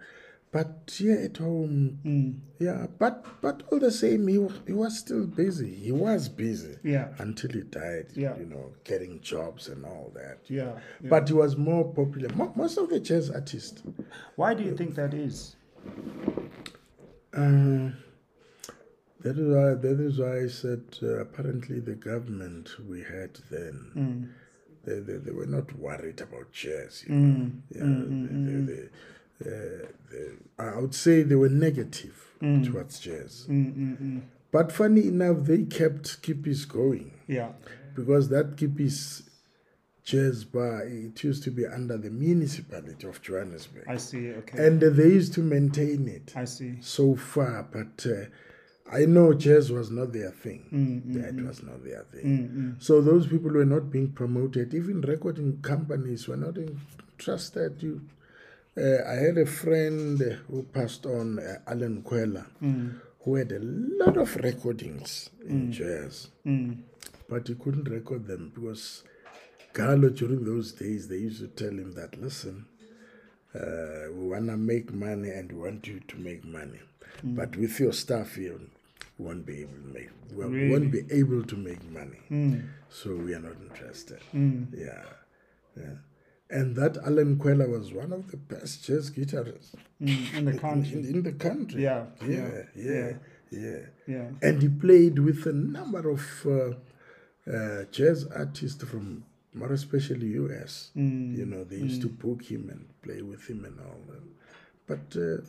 But 0.51 0.95
here 0.97 1.19
at 1.19 1.37
home, 1.37 1.99
Mm. 2.05 2.41
yeah, 2.59 2.87
but 2.99 3.25
but 3.43 3.65
all 3.71 3.79
the 3.79 3.91
same, 3.91 4.27
he, 4.29 4.35
he 4.67 4.73
was 4.73 4.99
still 4.99 5.27
busy. 5.27 5.75
He 5.75 5.93
was 5.93 6.29
busy 6.31 6.77
Yeah. 6.83 7.09
until 7.19 7.51
he 7.51 7.63
died. 7.63 8.07
Yeah. 8.15 8.35
You 8.39 8.47
know, 8.47 8.73
getting 8.85 9.21
jobs 9.21 9.69
and 9.69 9.85
all 9.85 10.11
that. 10.15 10.39
Yeah. 10.49 10.79
yeah. 11.03 11.11
But 11.11 11.29
he 11.29 11.35
was 11.35 11.57
more 11.59 11.85
popular. 11.93 12.31
Mo- 12.35 12.53
Most 12.57 12.79
of 12.79 12.89
the 12.89 12.99
jazz 12.99 13.29
artists, 13.31 13.83
why 14.37 14.55
do 14.55 14.63
you 14.65 14.75
think 14.75 14.95
that 14.95 15.13
is? 15.13 15.57
uh, 17.35 17.91
that 19.21 19.37
is 19.37 19.49
why 19.55 19.75
that 19.75 20.01
is 20.01 20.19
why 20.19 20.41
I 20.45 20.47
said 20.49 20.83
uh, 21.03 21.21
apparently 21.21 21.81
the 21.81 21.95
government 21.95 22.71
we 22.89 23.01
had 23.03 23.39
then 23.51 23.91
Mm. 23.97 24.29
they, 24.85 25.01
they, 25.01 25.19
they 25.19 25.33
were 25.33 25.47
not 25.47 25.77
worried 25.79 26.21
about 26.23 26.53
jazz. 26.53 27.05
You 27.07 27.15
know? 27.15 27.37
Mm. 27.37 27.61
Yeah, 27.71 27.83
Mm, 27.83 28.29
they, 28.29 28.53
they, 28.53 28.73
they, 28.73 28.73
uh, 28.73 28.83
they, 28.85 28.89
I 30.59 30.79
would 30.81 30.95
say 30.95 31.23
they 31.23 31.35
were 31.35 31.49
negative 31.49 32.25
Mm. 32.41 32.65
towards 32.71 33.01
jazz. 33.01 33.47
Mm, 33.49 33.75
mm, 33.75 34.01
mm. 34.01 34.21
But 34.53 34.71
funny 34.71 35.09
enough, 35.09 35.45
they 35.45 35.65
kept 35.65 36.23
Kippies 36.23 36.69
going 36.69 37.11
Yeah. 37.27 37.53
because 37.97 38.29
that 38.29 38.57
Kippies 38.57 39.23
jazz 40.05 40.45
bar 40.45 40.83
it 40.87 41.23
used 41.25 41.43
to 41.43 41.51
be 41.51 41.67
under 41.67 41.97
the 41.99 42.11
municipality 42.11 43.07
of 43.09 43.21
Johannesburg, 43.21 43.85
I 43.89 43.97
see. 43.97 44.31
Okay. 44.31 44.67
and 44.67 44.81
they 44.81 45.09
used 45.09 45.35
to 45.35 45.41
maintain 45.43 46.07
it 46.09 46.33
I 46.37 46.45
see. 46.45 46.77
so 46.81 47.17
far. 47.17 47.65
But 47.71 48.07
uh, 48.07 48.27
I 48.91 49.05
know 49.05 49.35
jazz 49.35 49.71
was 49.73 49.91
not 49.91 50.13
their 50.13 50.31
thing. 50.31 50.65
Mm, 50.73 51.03
mm, 51.03 51.15
That 51.21 51.37
mm. 51.37 51.47
was 51.47 51.63
not 51.65 51.85
their 51.85 52.05
thing. 52.13 52.25
Mm. 52.79 52.83
So 52.83 53.03
those 53.03 53.27
people 53.27 53.51
were 53.51 53.67
not 53.67 53.91
being 53.91 54.13
promoted. 54.13 54.73
Even 54.75 55.01
recording 55.01 55.61
companies 55.61 56.27
were 56.29 56.37
not 56.39 56.57
interested. 56.57 57.83
You, 57.83 58.01
uh, 58.79 59.03
I 59.07 59.15
had 59.27 59.39
a 59.39 59.47
friend 59.47 60.19
who 60.49 60.63
passed 60.63 61.05
on, 61.07 61.39
uh, 61.39 61.59
Allen 61.67 62.03
Kwela, 62.03 62.47
Mm. 62.63 63.01
who 63.25 63.35
had 63.37 63.53
a 63.53 63.59
lot 63.61 64.17
of 64.17 64.37
recordings 64.37 65.31
in 65.47 65.73
jazz, 65.73 66.29
Mm. 66.47 66.79
but 67.29 67.49
he 67.49 67.55
couldn't 67.55 67.89
record 67.89 68.27
them 68.27 68.53
because 68.55 69.03
Carlo, 69.73 70.09
during 70.11 70.45
those 70.45 70.73
days 70.73 71.09
they 71.09 71.19
used 71.19 71.41
to 71.41 71.49
tell 71.49 71.71
him 71.79 71.95
that 71.95 72.21
listen, 72.21 72.65
uh, 73.55 74.13
we 74.13 74.29
wanna 74.29 74.57
make 74.57 74.93
money 74.93 75.31
and 75.31 75.53
we 75.53 75.59
want 75.59 75.87
you 75.87 76.01
to 76.09 76.17
make 76.19 76.45
money, 76.45 76.81
but 77.23 77.57
with 77.57 77.79
your 77.81 77.93
stuff 77.93 78.37
we 78.37 78.51
won't 79.19 79.45
be 79.47 79.61
able 79.63 79.75
to 79.75 79.89
make. 79.93 80.11
We 80.35 80.45
Really? 80.45 80.71
won't 80.71 80.93
be 80.93 81.03
able 81.11 81.43
to 81.43 81.57
make 81.57 81.83
money. 81.91 82.21
Mm. 82.31 82.63
So 82.89 83.17
we 83.17 83.35
are 83.35 83.41
not 83.41 83.57
interested. 83.69 84.21
Mm. 84.33 84.67
Yeah, 84.77 85.05
yeah. 85.77 85.97
And 86.51 86.77
that 86.77 86.97
Allen 87.05 87.37
Kwela 87.37 87.69
was 87.69 87.93
one 87.93 88.13
of 88.13 88.31
the 88.31 88.37
best 88.39 88.85
jazz 88.85 89.11
guitarists 89.11 89.75
Mm. 90.01 90.35
In 90.39 90.45
the 90.45 90.51
in, 90.53 90.59
country. 90.69 90.99
in 91.11 91.23
the 91.25 91.33
country. 91.33 91.83
Yeah, 91.83 92.05
yeah, 92.27 92.29
yeah, 92.29 92.63
yeah, 92.77 93.11
yeah. 93.51 93.79
Yeah. 94.07 94.29
And 94.41 94.63
he 94.63 94.69
played 94.69 95.19
with 95.19 95.45
a 95.47 95.53
number 95.53 96.09
of 96.09 96.23
uh, 96.47 97.53
uh, 97.53 97.85
jazz 97.91 98.25
artists 98.27 98.83
from, 98.85 99.25
more 99.55 99.73
especially 99.73 100.29
US. 100.29 100.91
Mm. 100.97 101.37
You 101.37 101.47
know, 101.47 101.65
they 101.65 101.77
used 101.77 102.01
to 102.03 102.09
book 102.09 102.45
him 102.45 102.69
and 102.71 102.87
play 103.03 103.23
with 103.23 103.45
him 103.51 103.65
and 103.65 103.77
all 103.81 104.01
that. 104.07 104.23
But 104.87 105.21
uh, 105.21 105.43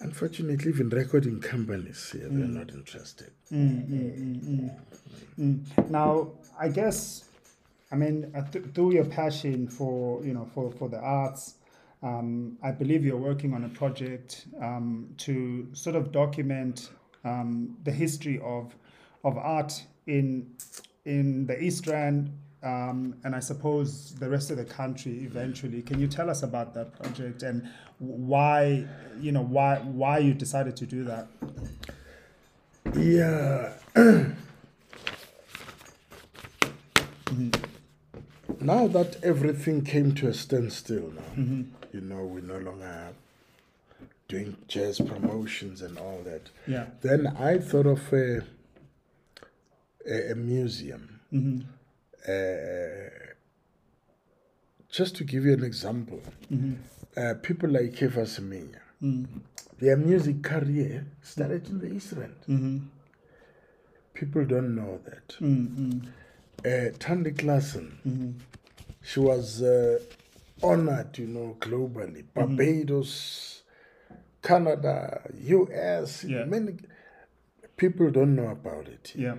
unfortunately, 0.00 0.70
even 0.70 0.88
recording 0.90 1.40
companies, 1.40 2.14
yeah, 2.14 2.26
they're 2.28 2.46
not 2.46 2.70
interested. 2.70 3.30
Mm, 3.50 3.88
mm, 3.88 4.18
mm, 4.20 4.40
mm. 4.44 4.70
Mm. 5.38 5.90
Now, 5.90 6.32
I 6.60 6.68
guess, 6.68 7.24
I 7.92 7.96
mean, 7.96 8.32
uh, 8.34 8.42
th- 8.50 8.64
through 8.74 8.94
your 8.94 9.04
passion 9.04 9.68
for 9.68 10.24
you 10.24 10.32
know 10.32 10.48
for 10.54 10.72
for 10.72 10.88
the 10.88 10.98
arts, 10.98 11.56
um, 12.02 12.56
I 12.62 12.70
believe 12.70 13.04
you're 13.04 13.18
working 13.18 13.52
on 13.52 13.64
a 13.64 13.68
project 13.68 14.46
um, 14.60 15.10
to 15.18 15.68
sort 15.74 15.94
of 15.94 16.10
document 16.10 16.90
um, 17.24 17.76
the 17.84 17.92
history 17.92 18.40
of 18.42 18.74
of 19.24 19.36
art 19.36 19.84
in 20.06 20.50
in 21.04 21.46
the 21.46 21.62
East 21.62 21.86
Rand. 21.86 22.32
Um, 22.64 23.16
and 23.24 23.34
I 23.34 23.40
suppose 23.40 24.14
the 24.14 24.30
rest 24.30 24.52
of 24.52 24.56
the 24.56 24.64
country 24.64 25.24
eventually. 25.24 25.82
Can 25.82 25.98
you 25.98 26.06
tell 26.06 26.30
us 26.30 26.44
about 26.44 26.74
that 26.74 26.96
project 26.96 27.42
and 27.42 27.68
why, 27.98 28.86
you 29.20 29.32
know, 29.32 29.42
why 29.42 29.78
why 29.78 30.18
you 30.18 30.32
decided 30.32 30.76
to 30.76 30.86
do 30.86 31.02
that? 31.02 31.26
Yeah. 32.94 33.72
Now 38.62 38.86
that 38.88 39.22
everything 39.22 39.84
came 39.84 40.14
to 40.16 40.28
a 40.28 40.34
standstill 40.34 41.12
now, 41.14 41.64
you 41.92 42.00
know, 42.00 42.24
we're 42.24 42.40
no 42.42 42.58
longer 42.58 43.08
doing 44.28 44.56
jazz 44.68 44.98
promotions 45.00 45.82
and 45.82 45.98
all 45.98 46.20
that. 46.24 46.50
Yeah. 46.66 46.86
Then 47.02 47.26
I 47.26 47.58
thought 47.58 47.86
of 47.86 48.12
a, 48.12 48.42
a, 50.08 50.32
a 50.32 50.34
museum. 50.34 51.20
Mm-hmm. 51.32 51.60
Uh, 52.26 53.32
just 54.90 55.16
to 55.16 55.24
give 55.24 55.44
you 55.44 55.52
an 55.54 55.64
example, 55.64 56.20
Mm-hmm. 56.52 56.74
uh, 57.20 57.34
people 57.42 57.68
like 57.70 57.96
Caiphus 57.96 58.38
Semenya, 58.38 58.78
Mm. 59.02 59.26
their 59.80 59.96
music 59.96 60.42
career 60.44 61.04
started 61.22 61.68
in 61.68 61.80
the 61.80 61.92
East 61.92 62.12
Rand. 62.12 62.36
Mm-hmm. 62.48 62.78
People 64.14 64.44
don't 64.44 64.76
know 64.76 65.00
that. 65.06 65.34
Mm-hmm. 66.58 66.88
uh, 66.88 66.98
Thandi 66.98 67.34
Klaasen, 67.34 67.92
Mm-hmm. 68.06 68.30
she 69.02 69.20
was 69.20 69.62
uh, 69.62 69.98
honored, 70.62 71.18
you 71.18 71.26
know, 71.26 71.56
globally. 71.60 72.24
Mm-hmm. 72.24 72.56
Barbados, 72.56 73.62
Canada, 74.42 75.22
US, 75.44 76.24
Yeah. 76.24 76.44
many 76.44 76.76
people 77.76 78.10
don't 78.10 78.34
know 78.36 78.48
about 78.48 78.86
it. 78.88 79.12
Yeah. 79.16 79.36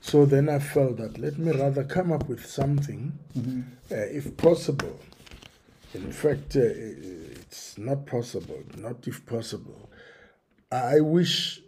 So 0.00 0.24
then 0.26 0.48
I 0.48 0.58
felt 0.58 0.96
that 0.98 1.18
let 1.18 1.38
me 1.38 1.52
rather 1.52 1.84
come 1.84 2.12
up 2.12 2.28
with 2.28 2.44
something, 2.46 3.18
Mm-hmm. 3.36 3.60
uh, 3.90 3.94
if 3.96 4.36
possible. 4.36 4.98
In 5.94 6.12
fact, 6.12 6.54
uh, 6.56 6.60
it's 7.40 7.78
not 7.78 8.04
possible, 8.04 8.62
not 8.76 9.06
if 9.08 9.24
possible. 9.24 9.88
I 10.70 11.00
wish 11.00 11.62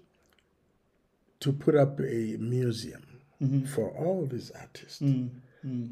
to 1.40 1.52
put 1.54 1.74
up 1.74 1.98
a 2.00 2.36
museum 2.38 3.02
Mm-hmm. 3.42 3.64
for 3.66 3.88
all 3.90 4.26
these 4.26 4.50
artists 4.50 5.00
Mm-hmm. 5.00 5.86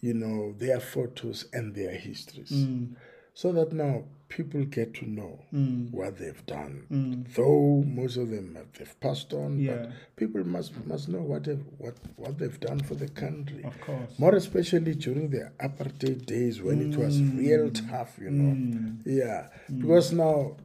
you 0.00 0.14
know, 0.14 0.52
their 0.52 0.80
photos 0.80 1.46
and 1.52 1.74
their 1.74 1.92
histories. 1.92 2.50
Mm. 2.52 2.94
So 3.34 3.52
that 3.52 3.72
now 3.72 4.04
people 4.28 4.64
get 4.64 4.94
to 4.94 5.06
know 5.08 5.40
Mm. 5.52 5.90
what 5.92 6.18
they've 6.18 6.44
done. 6.46 6.84
Mm. 6.90 7.34
Though 7.34 7.82
most 7.86 8.16
of 8.16 8.28
them 8.30 8.54
have 8.56 8.70
they've 8.78 9.00
passed 9.00 9.32
on, 9.32 9.58
Yeah. 9.58 9.76
but 9.76 9.90
people 10.16 10.44
must 10.46 10.72
must 10.86 11.08
know 11.08 11.22
what 11.22 11.44
they've, 11.44 11.64
what 11.78 11.96
what 12.16 12.38
they've 12.38 12.60
done 12.60 12.80
for 12.80 12.94
the 12.96 13.08
country. 13.08 13.62
Of 13.64 13.80
course. 13.80 14.18
More 14.18 14.34
especially 14.34 14.94
during 14.94 15.30
the 15.30 15.50
apartheid 15.58 16.26
days 16.26 16.60
when 16.62 16.78
it 16.92 16.96
was 16.98 17.20
real 17.22 17.70
tough, 17.70 18.18
you 18.20 18.30
know. 18.30 18.54
Mm. 18.54 19.02
Yeah, 19.04 19.48
because 19.78 20.12
now 20.12 20.56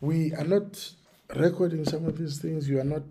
we 0.00 0.32
are 0.34 0.44
not 0.44 0.92
recording 1.34 1.84
some 1.84 2.06
of 2.06 2.18
these 2.18 2.38
things. 2.38 2.68
You 2.68 2.80
are 2.80 2.84
not, 2.84 3.02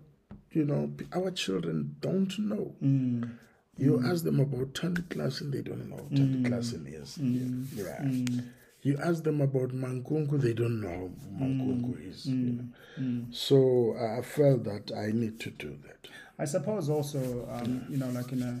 you 0.56 0.64
know, 0.64 0.90
our 1.14 1.30
children 1.30 1.96
don't 2.00 2.38
know. 2.38 2.74
Mm. 2.82 3.30
You 3.76 4.02
ask 4.06 4.24
them 4.24 4.40
about 4.40 4.72
Thandi 4.72 5.02
Klaasen, 5.02 5.52
they 5.52 5.60
don't 5.60 5.90
know 5.90 5.96
who 6.08 6.16
Thandi 6.16 6.46
Klaasen 6.46 7.02
is. 7.02 7.18
Yeah. 7.18 7.84
Mm. 8.00 8.46
You 8.82 8.96
ask 9.02 9.22
them 9.22 9.42
about 9.42 9.70
Mankunku, 9.70 10.40
they 10.40 10.54
don't 10.54 10.80
know 10.80 11.10
who 11.38 11.44
Mankunku 11.44 12.10
is. 12.10 12.24
you 12.26 12.34
know. 12.34 12.64
Mm. 12.98 13.34
So 13.34 13.94
I 14.00 14.18
I 14.18 14.22
felt 14.22 14.64
that 14.64 14.92
I 14.96 15.12
need 15.12 15.38
to 15.40 15.50
do 15.50 15.76
that. 15.86 16.08
I 16.38 16.44
suppose 16.44 16.88
also, 16.90 17.48
um, 17.50 17.84
you 17.88 17.96
know, 17.96 18.10
like 18.10 18.30
in 18.32 18.42
a 18.42 18.54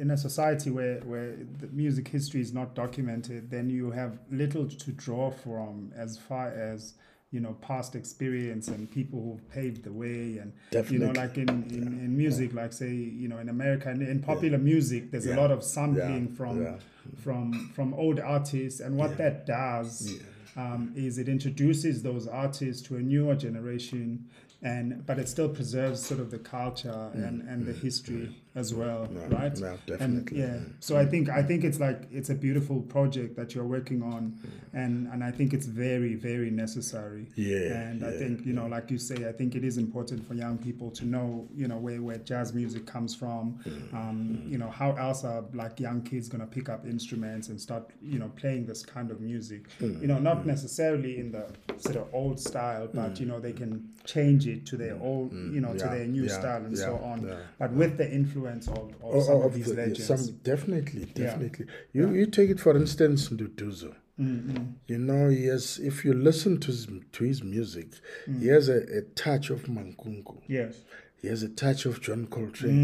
in 0.00 0.10
a 0.10 0.16
society 0.16 0.70
where 0.70 1.00
where 1.00 1.36
the 1.60 1.68
music 1.68 2.08
history 2.08 2.40
is 2.40 2.52
not 2.52 2.74
documented, 2.74 3.50
then 3.50 3.68
you 3.70 3.90
have 3.90 4.18
little 4.30 4.66
to 4.66 4.92
draw 4.92 5.30
from 5.30 5.92
as 5.94 6.18
far 6.18 6.48
as 6.48 6.94
you 7.32 7.40
know 7.40 7.54
past 7.62 7.94
experience 7.96 8.68
and 8.68 8.90
people 8.90 9.20
who've 9.20 9.50
paved 9.50 9.82
the 9.84 9.92
way 9.92 10.38
and 10.38 10.52
you 10.90 10.98
know 10.98 11.10
like 11.12 11.36
in, 11.38 11.48
in, 11.48 11.82
in 12.04 12.16
music 12.16 12.52
like 12.54 12.72
say 12.72 12.92
you 12.92 13.26
know 13.26 13.38
in 13.38 13.48
america 13.48 13.90
in, 13.90 14.02
in 14.02 14.20
popular 14.20 14.58
music 14.58 15.10
there's 15.10 15.26
a 15.26 15.34
lot 15.34 15.50
of 15.50 15.64
sampling 15.64 16.28
Yeah. 16.28 16.36
from 16.36 16.62
Yeah. 16.62 16.76
from 17.16 17.70
from 17.74 17.94
old 17.94 18.20
artists. 18.20 18.80
And 18.80 18.96
what 18.96 19.16
that 19.18 19.46
does 19.46 20.20
um, 20.56 20.92
is 20.94 21.18
it 21.18 21.28
introduces 21.28 22.02
those 22.02 22.28
artists 22.28 22.82
to 22.88 22.96
a 22.96 23.00
newer 23.00 23.34
generation 23.34 24.28
and 24.62 25.04
but 25.06 25.18
it 25.18 25.28
still 25.28 25.48
preserves 25.48 26.04
sort 26.04 26.20
of 26.20 26.30
the 26.30 26.38
culture 26.38 26.88
mm. 27.16 27.26
and, 27.26 27.42
and 27.48 27.66
the 27.66 27.72
mm. 27.72 27.82
history 27.82 28.28
mm. 28.28 28.34
As 28.54 28.74
well, 28.74 29.08
No, 29.10 29.20
right? 29.28 29.56
no, 29.58 29.68
And 29.68 29.80
definitely. 29.86 30.40
yeah, 30.40 30.58
so 30.80 30.96
I 30.98 31.06
think 31.06 31.28
I 31.30 31.42
think 31.42 31.64
it's 31.64 31.80
like 31.80 32.02
it's 32.12 32.28
a 32.30 32.34
beautiful 32.34 32.82
project 32.82 33.34
that 33.36 33.54
you're 33.54 33.64
working 33.66 34.02
on, 34.02 34.38
and 34.74 35.08
and 35.08 35.24
I 35.24 35.30
think 35.30 35.54
it's 35.54 35.66
very 35.66 36.14
very 36.16 36.50
necessary. 36.50 37.28
Yeah, 37.34 37.80
and 37.88 38.04
I 38.04 38.10
think 38.10 38.44
you 38.44 38.52
know, 38.52 38.66
like 38.66 38.90
you 38.90 38.98
say, 38.98 39.26
I 39.28 39.32
think 39.32 39.54
it 39.54 39.64
is 39.64 39.78
important 39.78 40.26
for 40.28 40.34
young 40.34 40.58
people 40.58 40.90
to 40.92 41.04
know, 41.06 41.48
you 41.54 41.66
know, 41.66 41.78
where 41.78 42.02
where 42.02 42.18
jazz 42.18 42.52
music 42.52 42.84
comes 42.86 43.14
from. 43.14 43.58
Mm, 43.66 43.94
Um, 43.94 44.42
you 44.52 44.58
know, 44.58 44.68
how 44.70 44.92
else 44.96 45.24
are 45.24 45.44
like 45.54 45.80
young 45.80 46.02
kids 46.02 46.28
gonna 46.28 46.46
pick 46.46 46.68
up 46.68 46.84
instruments 46.86 47.48
and 47.48 47.58
start, 47.60 47.90
you 48.02 48.18
know, 48.18 48.30
playing 48.36 48.66
this 48.66 48.84
kind 48.84 49.10
of 49.10 49.20
music? 49.20 49.62
mm, 49.80 50.00
You 50.02 50.08
know, 50.08 50.18
not 50.18 50.44
necessarily 50.46 51.18
in 51.18 51.32
the 51.32 51.46
sort 51.78 51.96
of 51.96 52.06
old 52.12 52.38
style, 52.38 52.86
but 52.92 53.18
you 53.20 53.26
know, 53.26 53.40
they 53.40 53.52
can 53.52 53.88
change 54.04 54.46
it 54.46 54.66
to 54.66 54.76
their 54.76 54.96
old, 55.00 55.32
you 55.32 55.60
know, 55.60 55.72
to 55.74 55.84
Mm, 55.86 55.90
their 55.90 56.06
new 56.06 56.24
yeah, 56.24 56.38
style 56.40 56.64
and 56.66 56.76
so 56.76 56.96
on. 57.12 57.18
yeah. 57.26 57.36
But 57.58 57.72
with 57.72 57.96
the 57.96 58.08
influence 58.12 58.41
of, 58.46 58.68
of 58.68 58.94
Oh, 59.02 59.20
some 59.20 59.36
oh, 59.36 59.42
of 59.42 59.54
these 59.54 59.66
the- 59.66 59.74
legends. 59.74 60.06
Some 60.06 60.36
definitely, 60.42 61.02
Yeah. 61.14 61.24
definitely. 61.26 61.66
You 61.92 62.12
you 62.12 62.26
take 62.26 62.50
it 62.50 62.60
for 62.60 62.76
instance, 62.76 63.28
Nduduzo. 63.28 63.94
Mm-mm. 64.20 64.74
You 64.86 64.98
know, 64.98 65.28
he 65.30 65.46
has, 65.46 65.78
if 65.78 66.04
you 66.04 66.12
listen 66.12 66.60
to 66.60 66.66
his, 66.68 66.86
to 67.12 67.24
his 67.24 67.42
music, 67.42 67.88
Mm. 68.28 68.40
he 68.40 68.46
has 68.48 68.68
a, 68.68 68.78
a 68.98 69.02
touch 69.14 69.50
of 69.50 69.62
Mankunku. 69.68 70.36
Yes. 70.46 70.74
He 71.20 71.28
has 71.28 71.42
a 71.42 71.48
touch 71.48 71.86
of 71.86 72.00
John 72.00 72.26
Coltrane. 72.26 72.76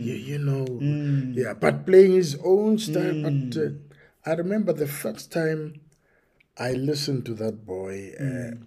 Mm. 0.00 0.04
You, 0.04 0.14
you 0.14 0.38
know, 0.38 0.64
Mm. 0.64 1.34
yeah, 1.36 1.54
but 1.54 1.84
playing 1.86 2.12
his 2.12 2.36
own 2.44 2.78
style. 2.78 3.20
But 3.22 3.32
uh, 3.56 3.70
Mm. 3.70 3.78
I 4.24 4.32
remember 4.34 4.72
the 4.72 4.86
first 4.86 5.32
time 5.32 5.80
I 6.56 6.72
listened 6.72 7.26
to 7.26 7.34
that 7.34 7.66
boy, 7.66 8.12
uh, 8.18 8.24
Mm. 8.24 8.62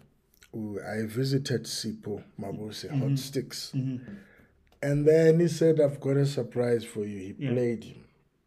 I 0.83 1.05
visited 1.05 1.63
Sipho 1.65 2.23
Mabuse 2.39 2.85
Mm-hmm. 2.89 3.03
Hotstix. 3.03 3.71
And 4.81 5.05
then 5.07 5.39
he 5.39 5.47
said, 5.47 5.79
I've 5.81 5.99
got 5.99 6.17
a 6.17 6.25
surprise 6.25 6.85
for 6.85 7.05
you. 7.05 7.17
He 7.19 7.35
Yeah. 7.45 7.51
played 7.51 7.83
him. 7.83 8.03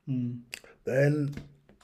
Mm. 0.08 0.40
Then 0.84 1.34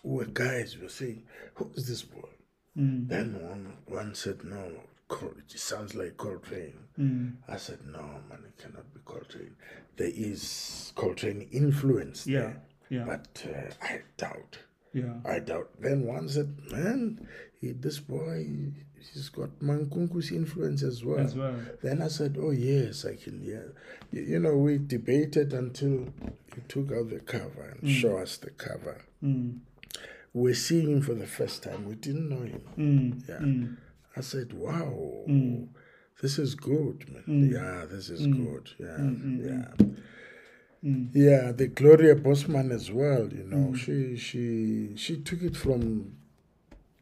we 0.03 0.25
guys 0.33 0.77
we 0.77 0.83
were 0.85 0.89
saying, 0.89 1.23
Who 1.55 1.71
is 1.75 1.87
this 1.89 2.03
boy? 2.03 2.29
Mm. 2.77 3.09
Then 3.09 3.43
one, 3.49 3.73
one 3.87 4.15
said, 4.15 4.45
No, 4.45 4.71
it 5.11 5.59
sounds 5.59 5.95
like 5.95 6.17
Coltrane. 6.17 6.79
Mm. 6.99 7.35
I 7.49 7.57
said, 7.57 7.79
No, 7.87 8.01
man, 8.29 8.45
it 8.47 8.57
cannot 8.63 8.93
be 8.95 9.01
Coltrane. 9.05 9.55
There 9.97 10.11
is 10.13 10.93
Coltrane 10.97 11.49
influence 11.53 12.27
Yeah. 12.27 12.41
there. 12.41 12.63
Yeah. 12.91 13.05
But 13.05 13.47
uh, 13.47 13.85
I 13.85 14.01
doubt. 14.17 14.59
Yeah. 14.93 15.15
I 15.25 15.39
doubt. 15.41 15.71
Then 15.81 16.07
one 16.07 16.29
said, 16.29 16.57
Man, 16.71 17.27
he, 17.61 17.73
this 17.73 17.99
boy, 17.99 18.47
he's 19.13 19.29
got 19.29 19.51
Mankunku's 19.61 20.31
influence 20.33 20.83
as 20.83 21.05
well. 21.05 21.19
As 21.21 21.35
well. 21.35 21.55
Then 21.83 22.03
I 22.03 22.09
said, 22.09 22.37
Oh, 22.41 22.51
yes, 22.51 23.05
I 23.05 23.17
can 23.17 23.41
hear. 23.41 23.75
You, 24.13 24.23
you 24.23 24.39
know, 24.39 24.57
we 24.57 24.79
debated 24.79 25.53
until 25.53 26.09
he 26.55 26.61
took 26.69 26.91
out 26.93 27.11
the 27.11 27.21
cover 27.21 27.77
and 27.81 27.91
show 27.91 28.19
us 28.19 28.37
the 28.39 28.51
cover. 28.51 29.03
Mm. 29.23 29.59
We're 30.35 30.55
seeing 30.55 30.91
him 30.91 31.01
for 31.03 31.15
the 31.15 31.27
first 31.27 31.63
time. 31.63 31.87
We 31.89 31.95
didn't 31.95 32.29
know 32.29 32.43
him. 32.43 32.63
Mm. 32.79 33.29
Yeah. 33.29 33.37
Mm. 33.37 33.77
I 34.17 34.21
said, 34.21 34.53
Wow, 34.53 35.25
Mm. 35.29 35.69
this 36.21 36.39
is 36.39 36.55
good, 36.55 37.09
man. 37.13 37.25
Mm. 37.29 37.53
Yeah, 37.53 37.85
this 37.91 38.11
is 38.11 38.27
Mm. 38.27 38.45
good. 38.45 38.71
Yeah, 38.79 38.97
Mm, 38.99 39.23
mm, 39.23 39.47
yeah. 39.47 39.87
Mm. 40.85 41.11
Yeah, 41.13 41.53
the 41.53 41.67
Gloria 41.67 42.15
Bosman 42.15 42.71
as 42.71 42.91
well, 42.93 43.29
you 43.33 43.45
know. 43.45 43.73
Mm. 43.73 43.77
She 43.77 44.17
she 44.17 44.97
she 44.97 45.17
took 45.19 45.43
it 45.43 45.57
from 45.57 46.13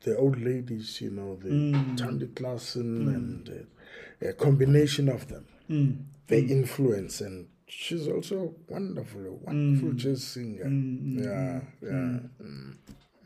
the 0.03 0.17
old 0.17 0.41
ladies, 0.41 1.01
you 1.01 1.11
know, 1.11 1.37
the 1.37 1.51
Mm. 1.51 1.97
Thandi 1.99 2.29
Klaasen 2.29 3.05
Mm. 3.05 3.15
and 3.15 3.49
uh, 3.51 4.29
a 4.29 4.33
combination 4.33 5.09
of 5.09 5.29
them. 5.29 5.45
Mm. 5.69 5.97
Their 6.29 6.45
influence 6.59 7.21
and 7.21 7.47
she's 7.69 8.09
also 8.09 8.55
wonderful, 8.69 9.27
a 9.27 9.33
wonderful 9.33 9.91
Mm. 9.91 9.97
jazz 9.97 10.25
singer. 10.25 10.65
Mm, 10.65 11.01
mm, 11.03 11.25
Yeah, 11.25 11.61
yeah. 11.83 11.91
mm. 11.91 12.31
mm. 12.41 12.75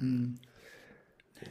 Mm. 0.02 0.36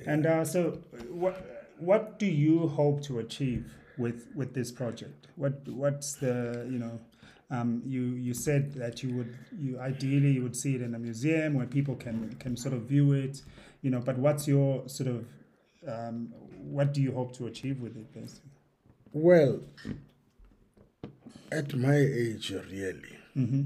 And 0.05 0.25
uh, 0.25 0.43
so, 0.45 0.79
what 1.09 1.35
what 1.79 2.19
do 2.19 2.25
you 2.25 2.67
hope 2.67 3.01
to 3.03 3.19
achieve 3.19 3.73
with 3.97 4.27
with 4.35 4.53
this 4.53 4.71
project? 4.71 5.27
What 5.35 5.67
what's 5.67 6.15
the 6.15 6.67
you 6.69 6.79
know? 6.79 6.99
Um, 7.51 7.81
you 7.85 8.01
you 8.03 8.33
said 8.35 8.73
that 8.75 9.01
you 9.01 9.15
would 9.15 9.35
you 9.59 9.79
ideally 9.79 10.31
you 10.33 10.43
would 10.43 10.55
see 10.55 10.75
it 10.75 10.81
in 10.83 10.93
a 10.93 10.99
museum 10.99 11.55
where 11.55 11.65
people 11.65 11.95
can 11.95 12.35
can 12.39 12.55
sort 12.55 12.73
of 12.75 12.81
view 12.83 13.13
it, 13.13 13.41
you 13.81 13.89
know. 13.89 13.99
But 13.99 14.17
what's 14.19 14.47
your 14.47 14.87
sort 14.87 15.09
of 15.09 15.25
um, 15.87 16.31
what 16.61 16.93
do 16.93 17.01
you 17.01 17.11
hope 17.11 17.33
to 17.37 17.47
achieve 17.47 17.79
with 17.81 17.95
it, 17.97 18.13
basically? 18.13 18.51
Well, 19.13 19.61
at 21.51 21.73
my 21.75 21.95
age, 21.95 22.51
really, 22.51 23.17
Mm-hmm. 23.35 23.61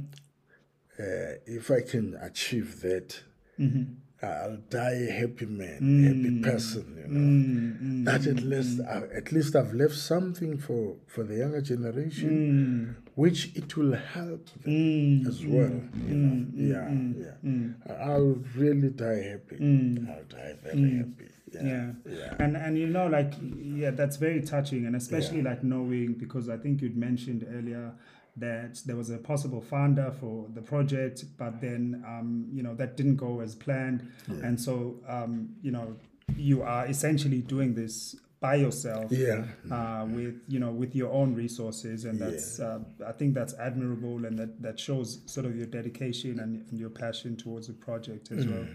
uh, 0.99 1.03
if 1.45 1.71
I 1.71 1.81
can 1.81 2.15
achieve 2.21 2.81
that, 2.81 3.21
Mm-hmm. 3.59 3.83
I'll 4.25 4.57
die 4.69 5.05
a 5.09 5.11
happy 5.11 5.45
man, 5.45 5.79
Mm. 5.81 6.03
happy 6.07 6.41
person, 6.41 6.85
you 6.97 7.07
know. 7.13 7.19
Mm, 7.19 8.05
that 8.05 8.25
at 8.25 8.41
least 8.41 8.79
I, 8.79 8.97
at 9.17 9.31
least 9.33 9.53
I've 9.55 9.73
left 9.73 9.95
something 9.95 10.57
for 10.57 10.95
for 11.07 11.23
the 11.25 11.35
younger 11.35 11.61
generation, 11.61 12.29
mm, 12.31 13.02
which 13.15 13.51
it 13.55 13.75
will 13.77 13.93
help 13.93 14.49
them 14.63 14.73
mm, 14.73 15.27
as 15.27 15.45
well. 15.45 15.69
You 16.07 16.15
know, 16.15 16.35
mm, 16.35 16.51
yeah, 16.55 16.75
mm, 16.89 17.25
yeah. 17.25 17.49
mm, 17.49 18.01
I'll 18.09 18.37
really 18.55 18.89
die 18.89 19.21
happy. 19.31 19.57
Mm. 19.57 20.09
I'll 20.09 20.23
die 20.23 20.55
very 20.63 20.75
Mm. 20.77 20.97
happy. 20.97 21.29
Yeah, 21.53 21.61
Yeah. 21.63 21.91
yeah. 22.09 22.35
and 22.39 22.57
and 22.57 22.77
you 22.79 22.87
know 22.87 23.05
like 23.05 23.31
yeah 23.61 23.91
that's 23.91 24.17
very 24.17 24.41
touching 24.41 24.87
and 24.87 24.95
especially 24.95 25.43
like 25.43 25.63
knowing 25.63 26.13
because 26.13 26.49
i 26.49 26.57
think 26.57 26.81
you'd 26.81 26.97
mentioned 26.97 27.45
earlier 27.55 27.93
that 28.37 28.81
there 28.87 28.95
was 28.95 29.11
a 29.11 29.19
possible 29.19 29.61
funder 29.61 30.11
for 30.19 30.47
the 30.55 30.63
project 30.63 31.25
but 31.37 31.61
then 31.61 32.03
um, 32.07 32.47
you 32.51 32.63
know 32.63 32.73
that 32.73 32.97
didn't 32.97 33.17
go 33.17 33.39
as 33.41 33.53
planned 33.53 34.11
and 34.41 34.59
so 34.59 34.95
um, 35.07 35.49
you 35.61 35.69
know 35.69 35.95
you 36.35 36.63
are 36.63 36.87
essentially 36.87 37.41
doing 37.41 37.75
this 37.75 38.15
by 38.43 38.55
yourself 38.65 39.07
Yeah. 39.09 39.45
uh, 39.77 40.03
with 40.17 40.35
you 40.53 40.59
know 40.63 40.71
with 40.81 40.93
your 41.01 41.11
own 41.19 41.29
resources 41.43 42.03
and 42.07 42.15
Yeah. 42.19 42.25
that's 42.25 42.59
uh, 42.67 42.79
i 43.11 43.13
think 43.19 43.29
that's 43.39 43.53
admirable 43.67 44.17
and 44.27 44.35
that 44.41 44.51
that 44.65 44.77
shows 44.87 45.09
sort 45.35 45.45
of 45.49 45.53
your 45.59 45.69
dedication 45.79 46.33
and, 46.43 46.51
and 46.69 46.75
your 46.83 46.89
passion 47.03 47.31
towards 47.43 47.65
the 47.71 47.77
project 47.87 48.25
as 48.37 48.45
well 48.51 48.67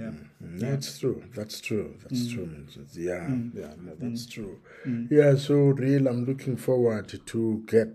yeah 0.00 0.12
Mm, 0.44 0.60
That's 0.64 0.90
true. 1.00 1.18
That's 1.38 1.58
true. 1.68 1.88
That's 2.02 2.22
Mm. 2.26 2.34
true. 2.34 2.48
Yeah, 3.08 3.26
yeah, 3.62 3.72
no, 3.86 3.92
that's 4.02 4.24
true. 4.34 4.54
Mm. 4.86 5.10
Yeah, 5.18 5.30
so 5.46 5.54
real, 5.84 6.04
I'm 6.10 6.22
looking 6.30 6.56
forward 6.68 7.06
to 7.32 7.40
get 7.74 7.94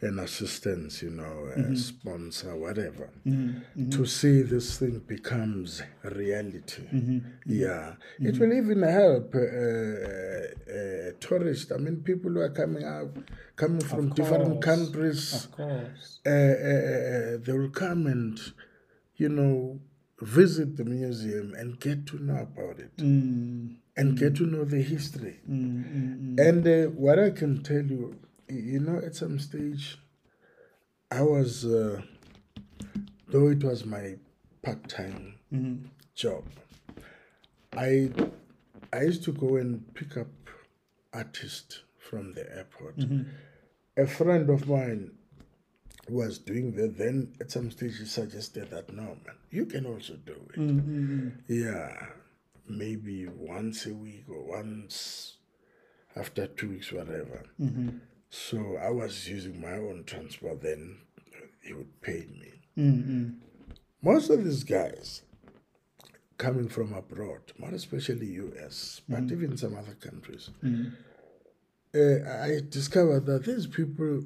an 0.00 0.18
assistance, 0.18 1.02
you 1.02 1.10
know, 1.10 1.46
a 1.54 1.58
Mm-hmm. 1.58 1.74
sponsor, 1.74 2.56
whatever, 2.56 3.10
Mhm, 3.26 3.90
to 3.90 4.06
see 4.06 4.42
this 4.42 4.78
thing 4.78 4.98
becomes 5.14 5.82
reality. 6.04 6.86
mhm, 6.92 7.22
Yeah, 7.46 7.94
Mm-hmm. 7.94 8.26
it 8.28 8.38
will 8.38 8.52
even 8.52 8.82
help 8.82 9.34
uh, 9.34 9.40
uh, 9.40 11.10
tourists. 11.20 11.70
I 11.72 11.78
mean, 11.78 11.96
people 12.02 12.30
who 12.32 12.40
are 12.40 12.50
coming 12.62 12.84
out, 12.84 13.16
coming 13.56 13.80
from 13.80 14.10
different 14.10 14.62
countries, 14.62 15.44
of 15.44 15.50
course 15.52 16.20
uh, 16.26 16.30
uh, 16.30 17.36
they 17.44 17.52
will 17.52 17.70
come 17.70 18.06
and, 18.06 18.38
you 19.16 19.28
know, 19.28 19.80
visit 20.20 20.76
the 20.76 20.84
museum 20.84 21.54
and 21.54 21.78
get 21.80 22.06
to 22.06 22.18
know 22.18 22.40
about 22.48 22.78
it 22.80 22.96
Mm, 22.98 23.76
and 23.96 24.18
get 24.18 24.34
to 24.36 24.46
know 24.46 24.64
the 24.64 24.82
history. 24.82 25.36
mm, 25.48 25.84
mm, 25.84 26.36
mm. 26.36 26.48
And 26.48 26.66
uh, 26.66 26.90
what 26.90 27.18
I 27.18 27.30
can 27.30 27.62
tell 27.62 27.84
you, 27.84 28.16
you 28.48 28.80
know, 28.80 28.98
at 28.98 29.14
some 29.14 29.38
stage, 29.38 29.98
I 31.10 31.22
was, 31.22 31.64
uh, 31.64 32.02
though 33.28 33.48
it 33.48 33.62
was 33.64 33.84
my 33.84 34.16
part 34.62 34.88
time 34.88 35.34
Mhm. 35.52 35.88
job, 36.14 36.44
I, 37.72 38.10
I 38.92 39.02
used 39.02 39.24
to 39.24 39.32
go 39.32 39.56
and 39.56 39.92
pick 39.94 40.16
up 40.16 40.28
artists 41.12 41.82
from 41.98 42.32
the 42.34 42.50
airport. 42.56 42.96
Mm-hmm. 42.98 43.22
A 43.96 44.06
friend 44.06 44.48
of 44.50 44.68
mine 44.68 45.12
was 46.08 46.38
doing 46.38 46.72
that. 46.72 46.96
Then 46.96 47.34
at 47.40 47.50
some 47.50 47.70
stage 47.70 47.98
he 47.98 48.04
suggested 48.06 48.70
that 48.70 48.92
no, 48.92 49.02
man, 49.02 49.36
you 49.50 49.66
can 49.66 49.84
also 49.86 50.14
do 50.14 50.32
it. 50.54 50.58
Mm, 50.58 50.80
mm, 50.80 51.08
mm. 51.08 51.32
Yeah, 51.48 52.06
maybe 52.68 53.26
once 53.28 53.86
a 53.86 53.94
week 53.94 54.24
or 54.28 54.42
once 54.44 55.36
after 56.16 56.46
two 56.46 56.70
weeks, 56.70 56.92
whatever. 56.92 57.44
Mm-hmm. 57.60 57.88
So 58.30 58.76
I 58.80 58.90
was 58.90 59.28
using 59.28 59.60
my 59.60 59.72
own 59.72 60.04
transport. 60.06 60.62
Then 60.62 60.98
he 61.62 61.72
would 61.72 62.00
pay 62.00 62.26
me. 62.40 62.52
Mm, 62.76 63.04
mm. 63.08 63.34
Most 64.02 64.30
of 64.30 64.44
these 64.44 64.64
guys 64.64 65.22
coming 66.36 66.68
from 66.68 66.92
abroad, 66.92 67.40
more 67.58 67.70
especially 67.70 68.26
US, 68.26 69.00
but 69.08 69.24
even 69.32 69.56
some 69.56 69.76
other 69.76 69.94
countries, 69.94 70.50
uh, 71.94 71.98
I 72.44 72.60
discovered 72.68 73.26
that 73.26 73.44
these 73.44 73.66
people 73.66 74.22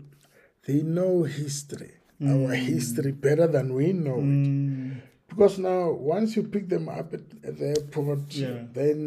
they 0.66 0.82
know 0.82 1.22
history, 1.22 1.92
our 2.24 2.52
history 2.54 3.12
better 3.12 3.46
than 3.46 3.72
we 3.74 3.92
know 3.92 4.18
it. 4.18 4.22
Mm, 4.22 5.00
Because 5.28 5.58
now, 5.58 5.90
once 5.92 6.36
you 6.36 6.42
pick 6.42 6.68
them 6.68 6.88
up 6.88 7.14
at, 7.14 7.20
at 7.42 7.56
the 7.58 7.68
airport, 7.68 8.34
Yeah. 8.34 8.64
then 8.74 9.06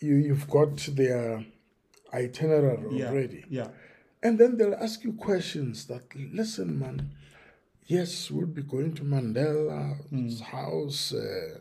you 0.00 0.14
you've 0.16 0.48
got 0.48 0.76
their 0.96 1.44
itinerary 2.22 2.98
yeah 2.98 3.08
already, 3.10 3.44
yeah 3.58 3.68
and 4.22 4.38
then 4.40 4.56
they'll 4.56 4.74
ask 4.86 5.04
you 5.04 5.12
questions 5.12 5.76
that 5.90 6.04
listen, 6.40 6.78
man. 6.78 6.98
yes, 7.86 8.30
we'll 8.30 8.46
be 8.60 8.62
going 8.62 8.92
to 8.94 9.02
Mandela's 9.12 10.40
house. 10.56 11.12
Uh, 11.12 11.58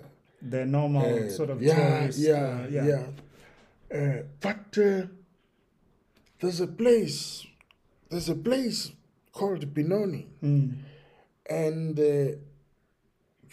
The 0.53 0.65
normal 0.65 1.05
uh, 1.25 1.29
sort 1.29 1.49
of 1.53 1.61
yeah, 1.61 1.75
tourist. 1.75 2.19
yeah, 2.19 2.45
uh, 2.63 2.89
yeah. 2.91 3.05
Uh, 3.97 4.19
but 4.45 4.77
uh, 4.89 5.07
there's 6.39 6.59
a 6.61 6.67
place, 6.81 7.45
there's 8.09 8.29
a 8.29 8.35
place 8.49 8.79
called 9.37 9.63
Benoni, 9.73 10.23
Mm. 10.41 10.67
and 11.49 11.99
uh, 11.99 12.35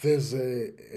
there's 0.01 0.33
a, 0.33 0.49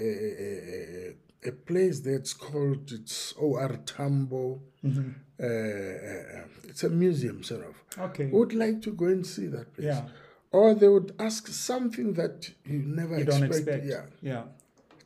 a, 0.07 0.09
a, 0.47 1.49
a 1.49 1.51
place 1.51 1.97
that's 2.07 2.33
called 2.33 2.91
it's 2.91 3.33
O.R. 3.45 3.73
Tambo. 3.85 4.61
Mm-hmm. 4.85 5.09
Uh, 5.37 5.45
uh, 5.45 6.69
it's 6.69 6.83
a 6.83 6.89
museum, 6.89 7.43
sort 7.43 7.65
of. 7.65 7.75
Okay. 8.09 8.25
Would 8.27 8.53
like 8.53 8.81
to 8.83 8.91
go 8.91 9.05
and 9.05 9.25
see 9.25 9.47
that 9.47 9.73
place. 9.73 9.87
Yeah. 9.87 10.03
Or 10.51 10.73
they 10.73 10.87
would 10.87 11.13
ask 11.19 11.47
something 11.47 12.13
that 12.13 12.49
you 12.65 12.79
never 12.79 13.17
You 13.19 13.25
don't 13.25 13.43
expect. 13.43 13.83
expect. 13.83 13.85
Yeah. 13.85 14.03
Yeah. 14.31 14.43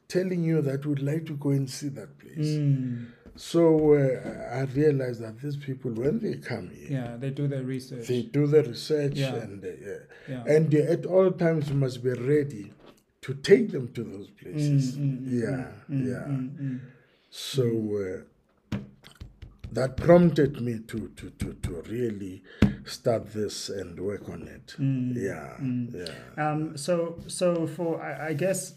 Telling 0.07 0.43
you 0.43 0.61
that 0.61 0.85
would 0.85 1.01
like 1.01 1.25
to 1.27 1.35
go 1.35 1.49
and 1.49 1.69
see 1.69 1.89
that 1.89 2.17
place. 2.19 2.47
Mm. 2.47 3.07
So 3.35 3.93
uh, 3.93 4.55
I 4.59 4.61
realized 4.75 5.21
that 5.21 5.39
these 5.39 5.55
people, 5.57 5.91
when 5.91 6.19
they 6.19 6.35
come 6.35 6.69
here, 6.69 6.89
Yeah. 6.91 7.17
They 7.17 7.29
do 7.31 7.47
their 7.47 7.63
research. 7.63 8.07
they 8.07 8.23
do 8.23 8.45
the 8.47 8.63
research 8.63 9.13
Yeah. 9.15 9.35
and 9.35 9.63
uh, 9.63 9.67
yeah. 9.67 9.97
yeah. 10.27 10.53
and 10.55 10.73
at 10.73 11.05
all 11.05 11.31
times 11.31 11.69
you 11.69 11.75
must 11.75 12.03
be 12.03 12.11
ready 12.11 12.73
to 13.21 13.33
take 13.35 13.71
them 13.71 13.87
to 13.93 14.03
those 14.03 14.29
places. 14.29 14.97
Mm, 14.97 15.01
mm, 15.01 15.27
mm, 15.27 15.41
yeah, 15.41 15.95
mm, 15.95 16.07
yeah. 16.07 16.25
mm, 16.27 16.59
mm. 16.61 16.79
So 17.29 17.63
uh, 17.65 18.23
that 19.71 19.97
prompted 19.97 20.61
me 20.61 20.79
to, 20.87 21.09
to, 21.09 21.29
to, 21.31 21.53
to 21.53 21.81
really 21.89 22.43
start 22.85 23.33
this 23.33 23.69
and 23.69 23.99
work 23.99 24.27
on 24.29 24.47
it. 24.47 24.75
Mm, 24.79 25.15
Yeah, 25.15 25.57
mm. 25.61 26.07
yeah. 26.07 26.49
Um, 26.51 26.77
so, 26.77 27.19
so 27.27 27.67
for 27.67 28.01
I, 28.01 28.29
I 28.29 28.33
guess 28.33 28.75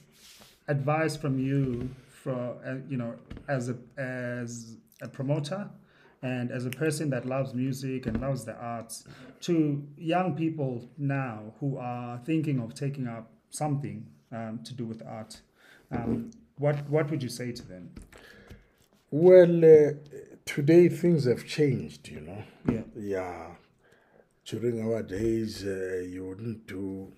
advice 0.69 1.17
from 1.17 1.39
you 1.39 1.89
for 2.23 2.57
uh, 2.65 2.77
you 2.89 2.97
know 2.97 3.15
as 3.49 3.69
a 3.69 3.77
as 3.97 4.77
a 5.01 5.09
promoter 5.09 5.69
and 6.23 6.53
as 6.53 6.67
a 6.67 6.71
person 6.71 7.11
that 7.11 7.27
loves 7.27 7.53
music 7.53 8.07
and 8.07 8.21
loves 8.21 8.45
the 8.45 8.55
arts 8.55 9.05
to 9.41 9.83
young 9.97 10.37
people 10.37 10.89
now 10.97 11.53
who 11.59 11.77
are 11.79 12.19
thinking 12.25 12.61
of 12.61 12.75
taking 12.75 13.09
up 13.09 13.29
something 13.51 14.07
um, 14.31 14.61
to 14.65 14.73
do 14.73 14.85
with 14.85 15.03
art. 15.05 15.41
Um, 15.91 16.31
what 16.59 16.89
what 16.89 17.11
would 17.11 17.23
you 17.23 17.29
say 17.29 17.51
to 17.53 17.63
them? 17.67 17.91
Well, 19.11 19.65
uh, 19.65 19.91
today 20.45 20.89
things 20.89 21.25
have 21.25 21.47
changed, 21.47 22.09
you 22.09 22.21
know. 22.21 22.43
Yeah. 22.71 22.83
Yeah. 22.97 23.47
During 24.45 24.83
our 24.85 25.03
days, 25.03 25.65
uh, 25.65 26.03
you 26.09 26.25
wouldn't 26.27 26.67
do, 26.67 27.13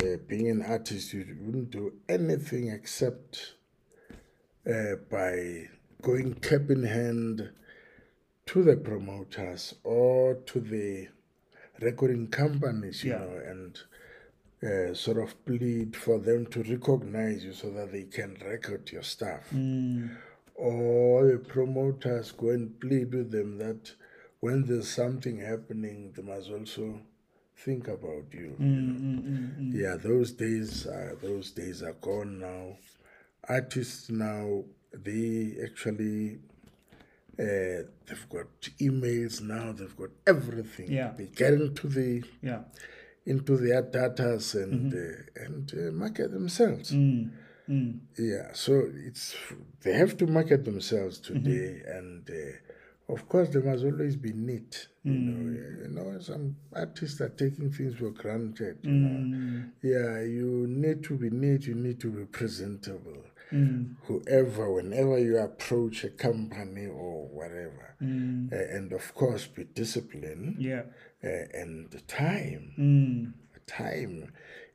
uh, 0.00 0.16
being 0.26 0.48
an 0.50 0.62
artist, 0.62 1.12
you 1.14 1.24
wouldn't 1.40 1.70
do 1.70 1.92
anything 2.08 2.68
except 2.68 3.54
uh, 4.68 4.96
by 5.10 5.68
going 6.02 6.34
cap 6.34 6.68
in 6.70 6.84
hand 6.84 7.50
to 8.46 8.62
the 8.64 8.76
promoters 8.76 9.74
or 9.84 10.34
to 10.46 10.60
the 10.60 11.08
recording 11.80 12.26
companies, 12.28 13.04
you 13.04 13.12
Yeah. 13.12 13.18
know, 13.18 13.40
and 13.46 13.78
uh, 14.62 14.94
sort 14.94 15.18
of 15.18 15.42
plead 15.46 15.96
for 15.96 16.18
them 16.18 16.44
to 16.46 16.62
recognize 16.64 17.44
you 17.44 17.52
so 17.52 17.70
that 17.70 17.92
they 17.92 18.02
can 18.04 18.36
record 18.44 18.90
your 18.92 19.02
stuff 19.02 19.44
Mm, 19.54 20.10
or 20.60 21.26
the 21.26 21.38
promoters 21.38 22.32
go 22.32 22.50
and 22.50 22.78
plead 22.80 23.14
with 23.14 23.30
them 23.30 23.56
that 23.58 23.92
when 24.40 24.64
there's 24.66 24.88
something 24.88 25.38
happening, 25.38 26.12
they 26.14 26.22
must 26.22 26.50
also 26.50 27.00
think 27.56 27.88
about 27.88 28.26
you. 28.32 28.56
mm, 28.60 29.00
mm, 29.00 29.22
mm, 29.22 29.60
mm. 29.60 29.74
Yeah, 29.74 29.96
those 29.96 30.32
days 30.32 30.86
are 30.86 31.16
those 31.22 31.50
days 31.52 31.82
are 31.82 31.96
gone 32.00 32.38
now. 32.40 32.76
Artists 33.48 34.10
now 34.10 34.64
they 34.92 35.56
actually 35.64 36.38
uh, 37.38 37.88
they've 38.06 38.28
got 38.28 38.60
emails 38.80 39.40
now. 39.40 39.72
They've 39.72 39.96
got 39.96 40.10
everything. 40.26 40.92
Yeah. 40.92 41.12
They 41.16 41.26
get 41.26 41.54
into 41.54 41.88
the 41.88 42.22
Yeah. 42.42 42.62
into 43.24 43.56
their 43.56 43.82
datas 43.82 44.54
and 44.62 44.92
uh, 44.92 45.44
and 45.44 45.72
uh, 45.72 45.92
market 45.92 46.32
themselves. 46.32 46.92
Mm, 47.68 47.74
mm. 47.74 47.98
Yeah, 48.18 48.52
so 48.52 48.88
it's 49.06 49.36
they 49.82 49.92
have 49.92 50.16
to 50.18 50.26
market 50.26 50.64
themselves 50.64 51.18
today, 51.18 51.82
and 51.86 52.28
uh, 52.28 53.12
of 53.12 53.28
course 53.28 53.48
they 53.50 53.60
must 53.60 53.84
always 53.84 54.16
be 54.16 54.32
neat. 54.32 54.88
You 55.04 55.12
know, 55.14 55.50
you 55.50 55.88
know, 55.88 56.18
some 56.20 56.56
artists 56.74 57.20
are 57.22 57.30
taking 57.30 57.70
things 57.72 57.94
for 57.96 58.10
granted. 58.10 58.78
You 58.82 58.90
know, 58.92 59.20
Mm, 59.36 59.70
yeah, 59.82 60.20
you 60.22 60.66
need 60.68 61.02
to 61.04 61.16
be 61.16 61.30
neat. 61.30 61.66
You 61.66 61.74
need 61.74 62.00
to 62.00 62.10
be 62.10 62.24
presentable. 62.26 63.24
mm, 63.52 63.94
Whoever, 64.06 64.70
whenever 64.72 65.18
you 65.18 65.38
approach 65.38 66.04
a 66.04 66.10
company 66.10 66.86
or 66.86 67.26
whatever, 67.28 67.96
mm. 68.02 68.52
uh, 68.52 68.76
and 68.76 68.92
of 68.92 69.14
course 69.14 69.46
be 69.46 69.64
disciplined 69.64 70.56
Yeah. 70.58 70.82
uh, 71.24 71.28
and 71.54 71.90
time. 72.08 72.74
Mm, 72.78 73.32
Time 73.66 74.32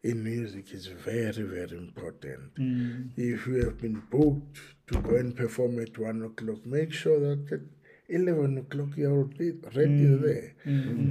in 0.09 0.23
music 0.23 0.65
is 0.77 0.85
very, 1.09 1.43
very 1.57 1.77
important. 1.85 2.53
mm. 2.55 3.09
If 3.17 3.47
you 3.47 3.57
have 3.65 3.77
been 3.85 4.01
booked 4.15 4.57
to 4.89 5.01
go 5.07 5.15
and 5.23 5.35
perform 5.35 5.79
at 5.85 5.97
one 6.09 6.19
o'clock, 6.29 6.61
make 6.65 6.91
sure 7.01 7.19
that 7.27 7.51
at 7.57 7.63
eleven 8.17 8.51
o'clock 8.63 8.91
you 8.97 9.07
are 9.13 9.23
ready 9.23 9.51
ready 9.79 10.05
there. 10.27 10.49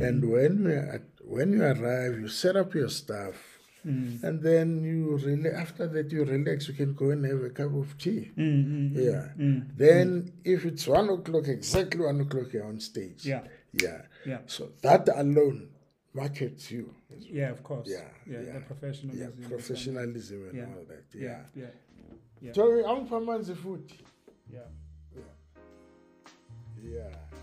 And 0.08 0.18
when 0.34 0.52
you 0.64 0.78
at, 0.96 1.02
when 1.36 1.48
you 1.56 1.64
arrive, 1.64 2.14
you 2.20 2.28
set 2.28 2.56
up 2.62 2.70
your 2.74 2.88
stuff, 3.02 3.36
Mm. 3.86 4.22
and 4.26 4.36
then 4.48 4.68
you 4.82 5.00
really 5.26 5.50
after 5.62 5.86
that 5.94 6.10
you 6.10 6.24
relax. 6.24 6.68
You 6.68 6.74
can 6.82 6.94
go 7.00 7.10
and 7.14 7.22
have 7.30 7.42
a 7.48 7.50
cup 7.50 7.74
of 7.82 7.88
tea. 8.04 8.22
Mm, 8.44 8.64
mm, 8.74 8.94
Yeah. 9.08 9.24
mm. 9.38 9.58
Then 9.76 10.32
if 10.42 10.64
it's 10.64 10.86
one 10.86 11.10
o'clock, 11.16 11.48
exactly 11.48 12.00
one 12.10 12.18
o'clock, 12.22 12.48
you're 12.54 12.64
on 12.64 12.80
stage. 12.80 13.26
Yeah. 13.32 13.42
Yeah. 13.84 14.00
Yeah. 14.24 14.38
So 14.46 14.70
that 14.80 15.10
alone 15.24 15.68
markets 16.14 16.70
you. 16.70 16.94
Yeah, 17.18 17.50
of 17.50 17.62
course. 17.62 17.88
Yeah, 17.90 18.08
Yeah, 18.26 18.40
yeah. 18.40 18.52
the 18.54 18.60
professionalism. 18.60 19.32
Yeah, 19.38 19.48
professionalism 19.48 20.48
and 20.48 20.56
Yeah. 20.56 20.64
all 20.76 20.84
that. 20.88 21.04
Yeah. 21.12 21.42
Yeah. 21.54 21.66
Yeah. 22.40 22.52
So 22.52 22.62
I'm 22.86 23.06
from 23.06 23.26
food. 23.54 23.92
Yeah. 24.52 24.60
Yeah. 26.82 27.08
Thank 27.30 27.33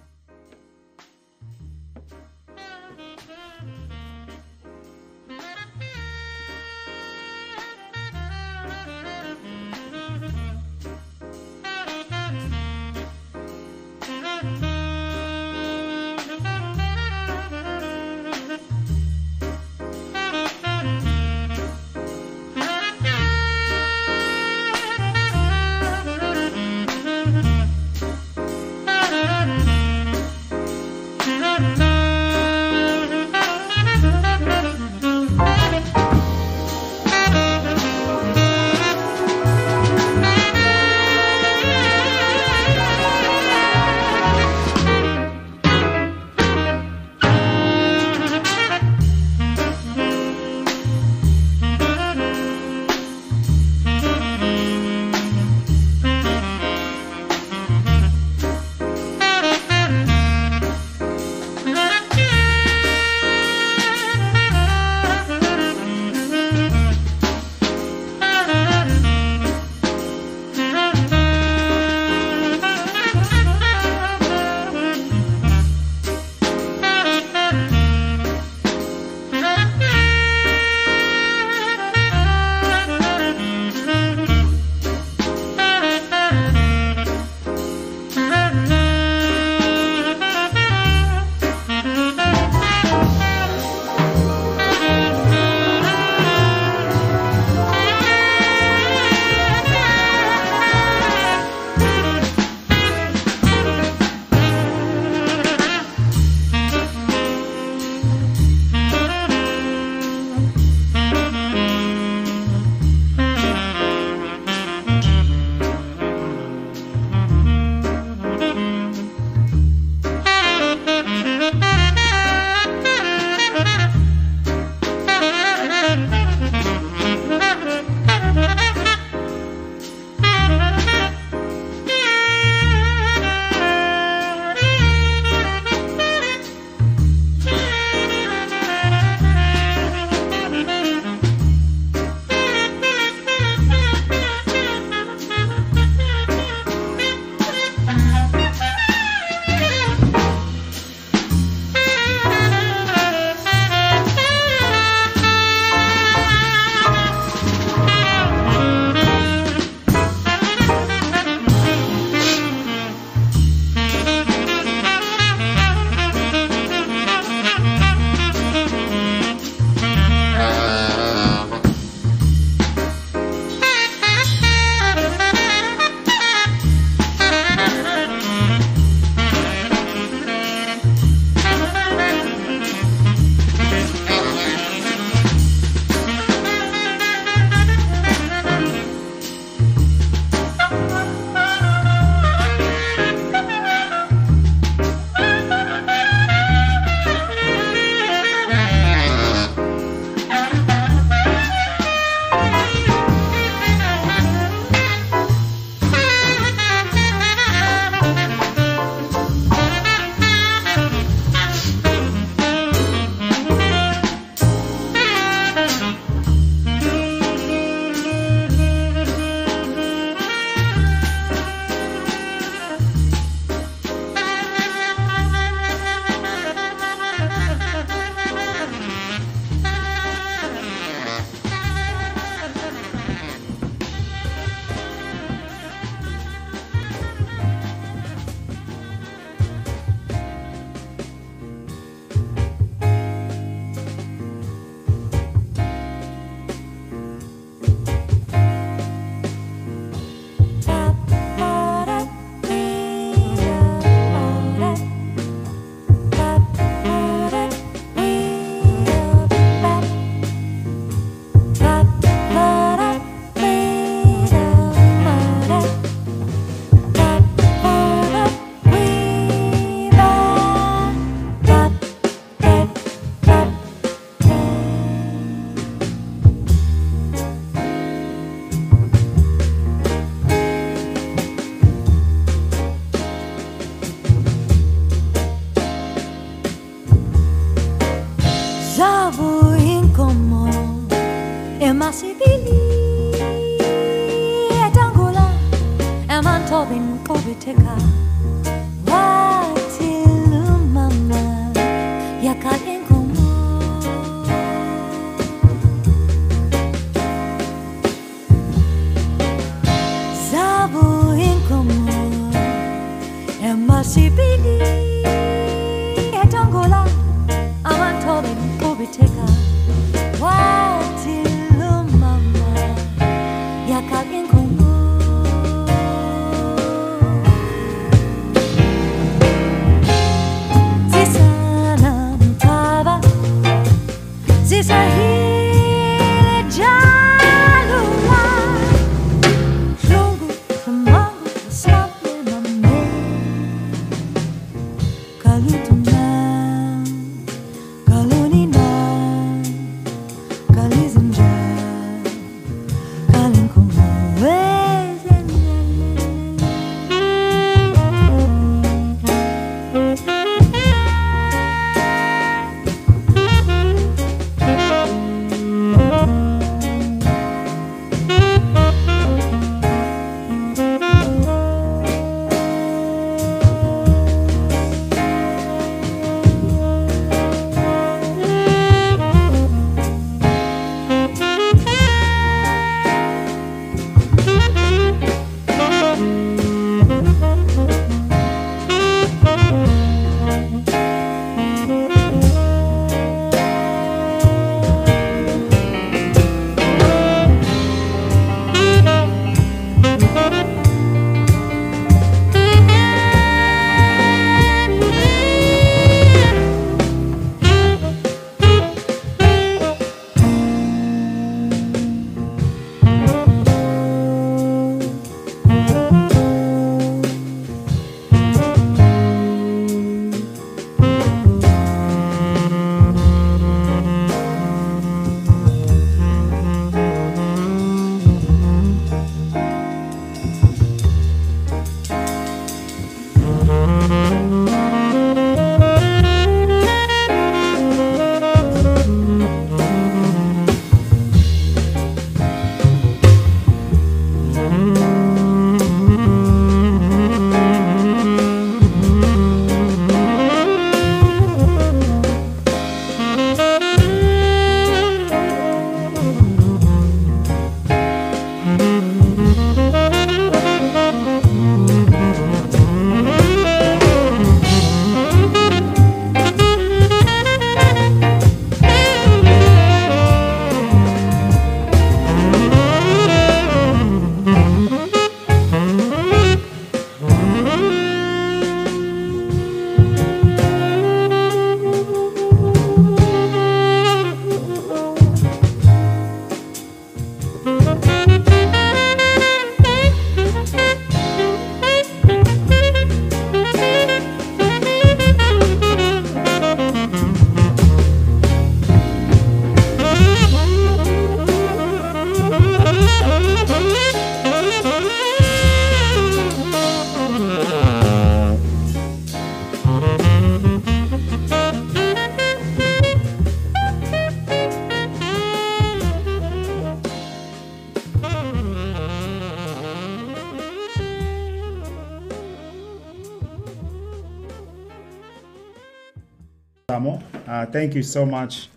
thank 527.62 527.76
you 527.76 527.84
so 527.84 528.03
much 528.03 528.49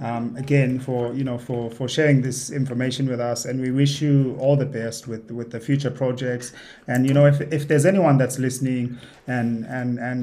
um, 0.00 0.36
again 0.36 0.80
for 0.80 1.12
you 1.12 1.22
know 1.22 1.38
for 1.38 1.70
for 1.70 1.88
sharing 1.88 2.22
this 2.22 2.50
information 2.50 3.08
with 3.08 3.20
us, 3.20 3.44
and 3.44 3.60
we 3.60 3.70
wish 3.70 4.02
you 4.02 4.36
all 4.40 4.56
the 4.56 4.66
best 4.66 5.06
with 5.06 5.30
with 5.30 5.52
the 5.52 5.60
future 5.60 5.92
projects. 5.92 6.52
And 6.88 7.06
you 7.06 7.14
know 7.14 7.26
if 7.26 7.40
if 7.52 7.68
there's 7.68 7.86
anyone 7.86 8.18
that's 8.18 8.38
listening 8.38 8.98
and 9.28 9.64
and 9.66 10.00
and 10.00 10.20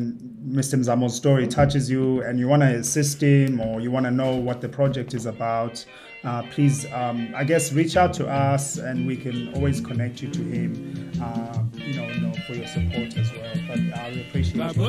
Mr. 0.50 0.78
Mzamo's 0.78 1.16
story 1.16 1.48
touches 1.48 1.90
you, 1.90 2.22
and 2.24 2.38
you 2.40 2.48
want 2.50 2.62
to 2.64 2.76
assist 2.76 3.22
him 3.22 3.62
or 3.62 3.80
you 3.80 3.90
want 3.90 4.06
to 4.06 4.12
know 4.12 4.36
what 4.36 4.60
the 4.60 4.70
project 4.70 5.14
is 5.14 5.26
about. 5.26 5.86
Uh, 6.26 6.42
please, 6.52 6.86
um, 6.92 7.32
I 7.36 7.44
guess, 7.44 7.72
reach 7.72 7.96
out 7.96 8.14
to 8.14 8.28
us, 8.28 8.78
and 8.78 9.06
we 9.06 9.16
can 9.16 9.54
always 9.54 9.80
connect 9.80 10.24
you 10.24 10.30
to 10.30 10.42
him. 10.42 11.12
Uh, 11.22 11.60
you 11.78 11.94
know, 11.96 12.08
you 12.08 12.20
know, 12.22 12.34
for 12.48 12.54
your 12.56 12.66
support 12.68 13.16
as 13.16 13.32
well. 13.32 13.54
But 13.68 13.80
uh, 13.80 14.10
we 14.12 14.22
appreciate 14.22 14.56
you. 14.56 14.82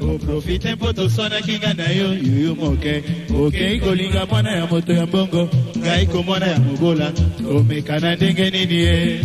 oprofite 0.00 0.74
mpo 0.74 0.92
na 1.74 1.84
yo 1.90 2.14
yuyu 2.14 2.56
moke 2.56 3.04
okei 3.40 3.80
kolinga 3.80 4.26
mwana 4.26 4.50
ya 4.50 4.66
moto 4.66 4.92
ya 4.92 5.06
mbongo 5.06 5.48
ngai 5.78 6.06
komwana 6.06 6.46
ya 6.46 6.58
mobola 6.58 7.12
ndenge 8.16 8.50
nini 8.50 8.74
ye 8.74 9.20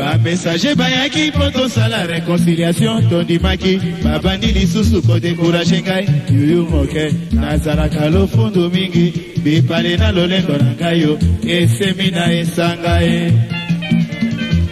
bamessage 0.00 0.74
bayaki 0.74 1.30
mpo 1.30 1.50
tosala 1.50 2.06
réconciliation 2.06 3.02
tondimaki 3.08 3.80
babandi 4.04 4.46
lisusu 4.46 5.02
kodékourage 5.02 5.82
ngai. 5.82 6.06
Yuyu 6.32 6.62
moke 6.70 7.12
nazalaka 7.32 8.08
lofundu 8.08 8.70
mingi. 8.70 9.12
Bipale 9.44 9.96
na 9.96 10.12
lolendo 10.12 10.56
na 10.58 10.72
ngai 10.74 11.00
yo 11.02 11.18
esemi 11.44 12.10
na 12.10 12.32
esanga 12.32 13.00
ye. 13.00 13.32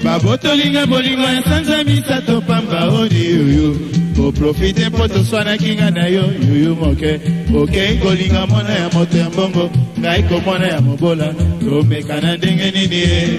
Babotolinga 0.05 0.87
bolingo 0.87 1.23
ya 1.23 1.43
sanza 1.43 1.85
misato 1.85 2.41
pamba 2.41 2.89
oni 2.89 3.25
yuyu. 3.25 3.79
Koprofite 4.17 4.89
mpo 4.89 5.09
toswanaki 5.09 5.75
nga 5.75 5.91
na 5.91 6.07
yo 6.07 6.25
yuyu 6.49 6.75
moke. 6.77 7.21
Okei 7.57 7.97
kolinga 7.99 8.47
mwana 8.47 8.71
ya 8.71 8.89
moto 8.89 9.19
ya 9.19 9.31
mbongo 9.31 9.71
ngai 10.01 10.23
komwana 10.23 10.67
ya 10.67 10.81
mobola. 10.81 11.35
Tomeka 11.61 12.21
na 12.21 12.37
ndenge 12.37 12.71
nini 12.71 12.97
ye? 12.97 13.39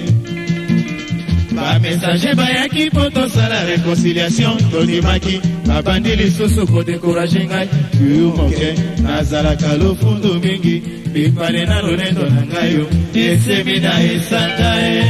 bamessage 1.61 2.35
bayaki 2.35 2.85
mpo 2.89 3.09
tosala 3.09 3.65
réconciliation 3.65 4.57
tondimaki 4.71 5.41
babandi 5.67 6.15
lisusu 6.15 6.65
kodékourage 6.71 7.41
ngai 7.45 7.67
tu 7.97 8.33
moke 8.37 8.69
nazalaka 9.03 9.77
lofundu 9.77 10.39
mingi. 10.43 10.99
Mipale 11.13 11.65
na 11.65 11.81
lolendo 11.81 12.29
na 12.29 12.41
ngai 12.45 12.73
yo 12.73 12.85
esemi 13.13 13.79
na 13.79 13.93
esanga 14.03 14.71
e. 14.77 14.99
e. 14.99 15.05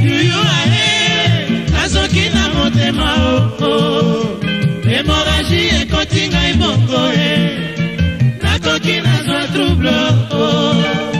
Tuyo 0.00 0.40
ae 0.58 0.86
nazoki 1.72 2.24
na 2.34 2.44
motema 2.54 3.08
oo 3.60 4.40
hemoraji 4.88 5.60
ekoti 5.80 6.22
ngai 6.28 6.52
bongo 6.60 7.02
e 7.28 7.32
nakoki 8.42 8.96
nazwa 9.04 9.40
trouble. 9.52 9.96
o 10.32 10.44
oh. 10.44 11.19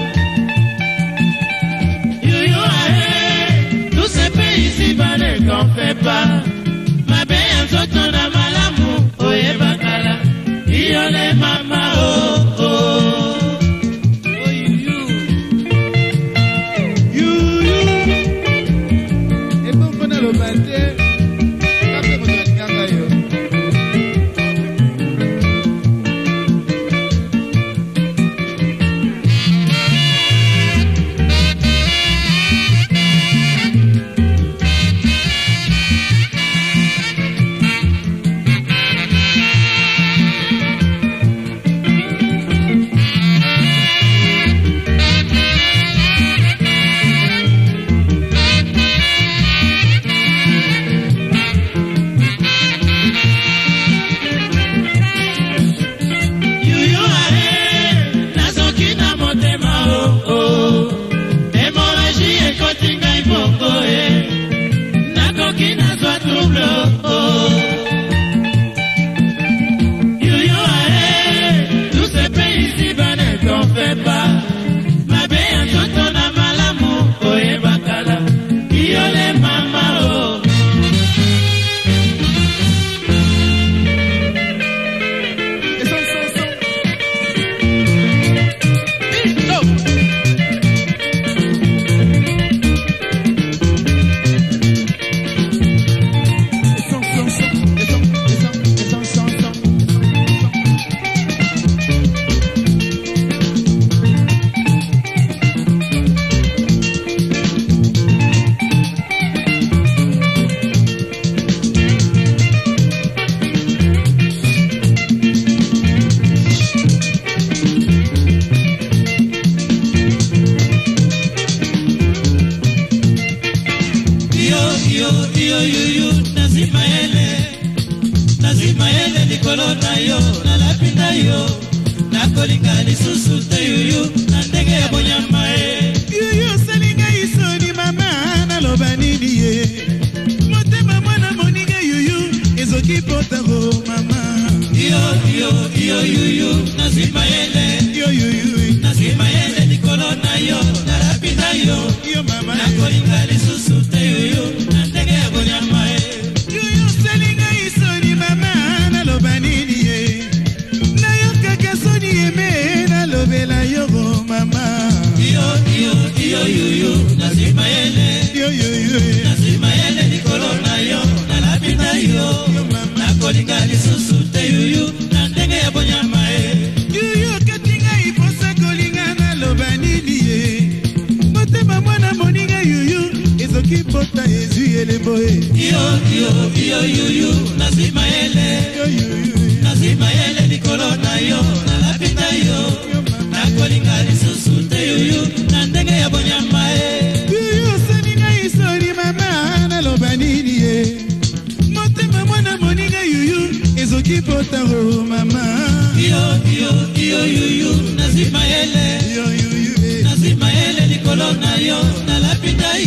ici-bas 4.56 5.16
ne 5.18 5.30
t'en 5.46 5.64
fais 5.74 5.94
pas 5.94 6.26
mabe 7.08 7.38
ya 7.52 7.60
nzoto 7.64 8.02
na 8.14 8.24
malamu 8.34 8.88
oh, 9.18 9.24
oyebakala 9.26 10.14
iyole 10.78 11.26
mama 11.42 11.82
oo 11.96 12.34
oh, 12.58 12.64
oh. 12.64 12.89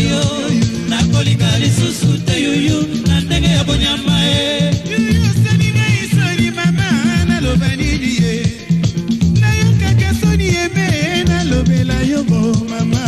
yo 0.10 0.24
nakolinga 0.90 1.60
lisusu 1.60 2.18
te 2.26 2.36
yuyu 2.44 2.78
na 3.08 3.22
ndenge 3.22 3.48
ya 3.48 3.64
bonyama 3.64 4.18
ye. 4.26 4.72
Yuyosani 4.92 5.68
ngai 5.76 6.10
soni 6.16 6.52
mama 6.52 6.88
naloba 7.28 7.70
nini 7.76 8.12
ye 8.22 8.34
nayokaka 9.42 10.10
soni 10.22 10.48
yeme 10.56 10.88
nalobela 11.30 11.98
yo 12.12 12.24
bo 12.24 12.42
mama 12.70 13.04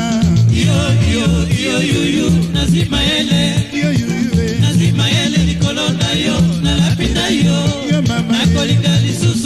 yoyoyoyuyu 0.53 2.27
nazima 2.53 2.99
ele 3.17 3.43
nazima 4.61 5.05
ele 5.09 5.37
likolo 5.49 5.89
na 5.89 6.09
yo 6.25 6.37
nalapi 6.63 7.07
na 7.17 7.27
yo. 7.27 7.57
Nakolinga 8.31 8.93
lisusu 9.05 9.44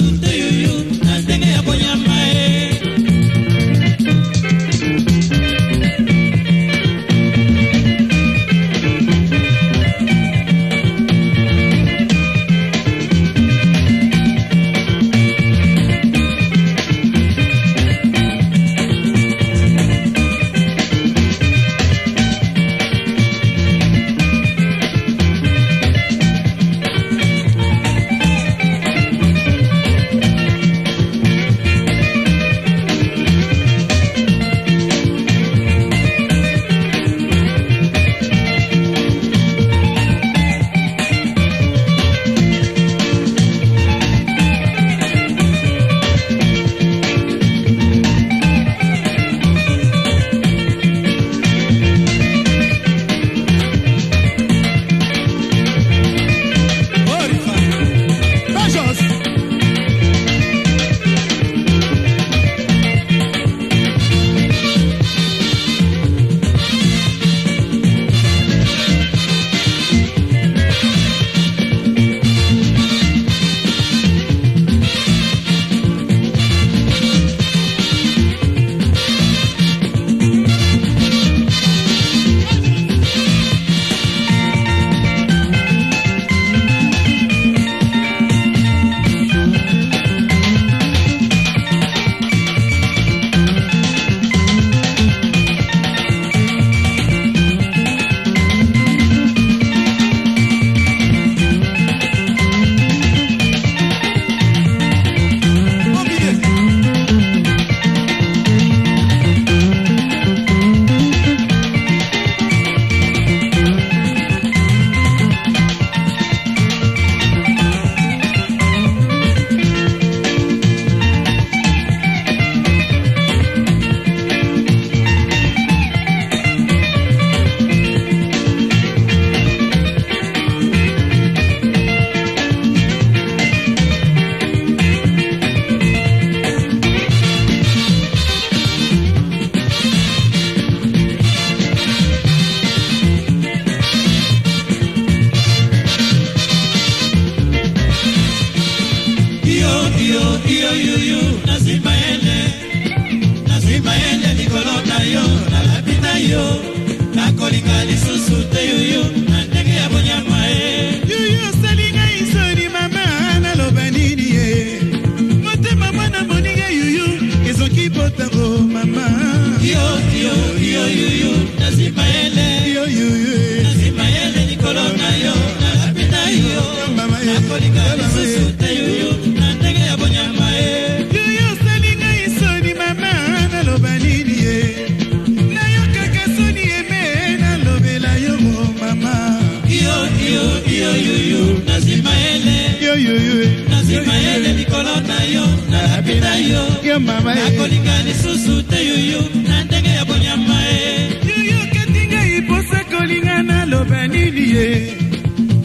yo 196.14 196.99
mama 196.99 197.34
e. 197.34 197.36
nakolinga 197.36 198.03
lisusu 198.03 198.64
te 198.64 198.80
yuyu 198.88 199.22
na 199.47 199.64
ndenge 199.64 199.89
ya 199.89 200.05
bonyama 200.05 200.57
e. 200.72 201.10
Yoyo 201.28 201.57
okati 201.64 202.07
ngai 202.07 202.41
posa 202.41 202.84
kolinga 202.84 203.43
naloba 203.43 204.07
nini 204.07 204.55
ye 204.55 204.93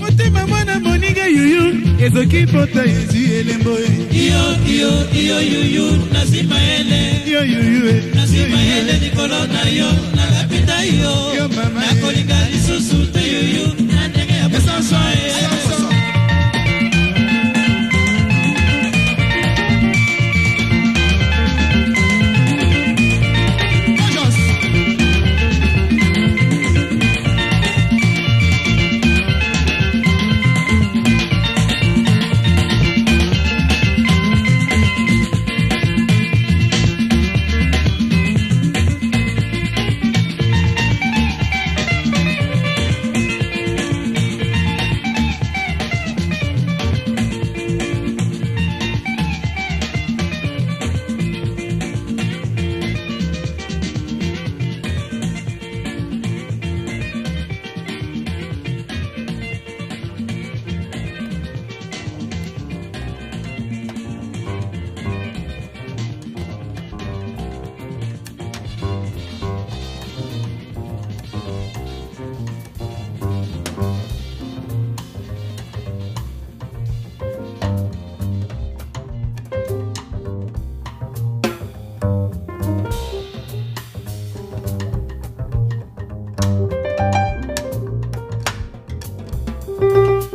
motema 0.01 0.47
mwana 0.47 0.81
moninga 0.81 1.27
yuyu 1.27 1.65
ezoki 2.05 2.37
mpota 2.37 2.85
ezwi 2.85 3.25
elembo 3.35 3.71
e. 3.79 3.89
Iyo 4.13 4.43
iyo 4.75 4.93
iyo 5.13 5.41
yuyu 5.41 5.87
nasima 6.13 6.57
ele. 6.79 7.31
Yo 7.33 7.45
yuyu 7.45 7.89
e. 7.89 8.03
Nasima 8.15 8.59
ele 8.77 8.93
likolo 8.93 9.47
na 9.47 9.63
yo 9.71 9.89
nakapita 10.17 10.83
yo. 10.83 11.35
Yo 11.39 11.45
e. 11.49 11.81
nakolinga 11.81 12.49
lisusu 12.53 13.07
te 13.13 13.21
yuyu 13.33 13.67
na 13.93 14.09
ndenge 14.09 14.33
ya 14.33 14.49
bonyama 14.49 15.13
e 15.13 15.74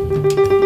Música 0.09 0.58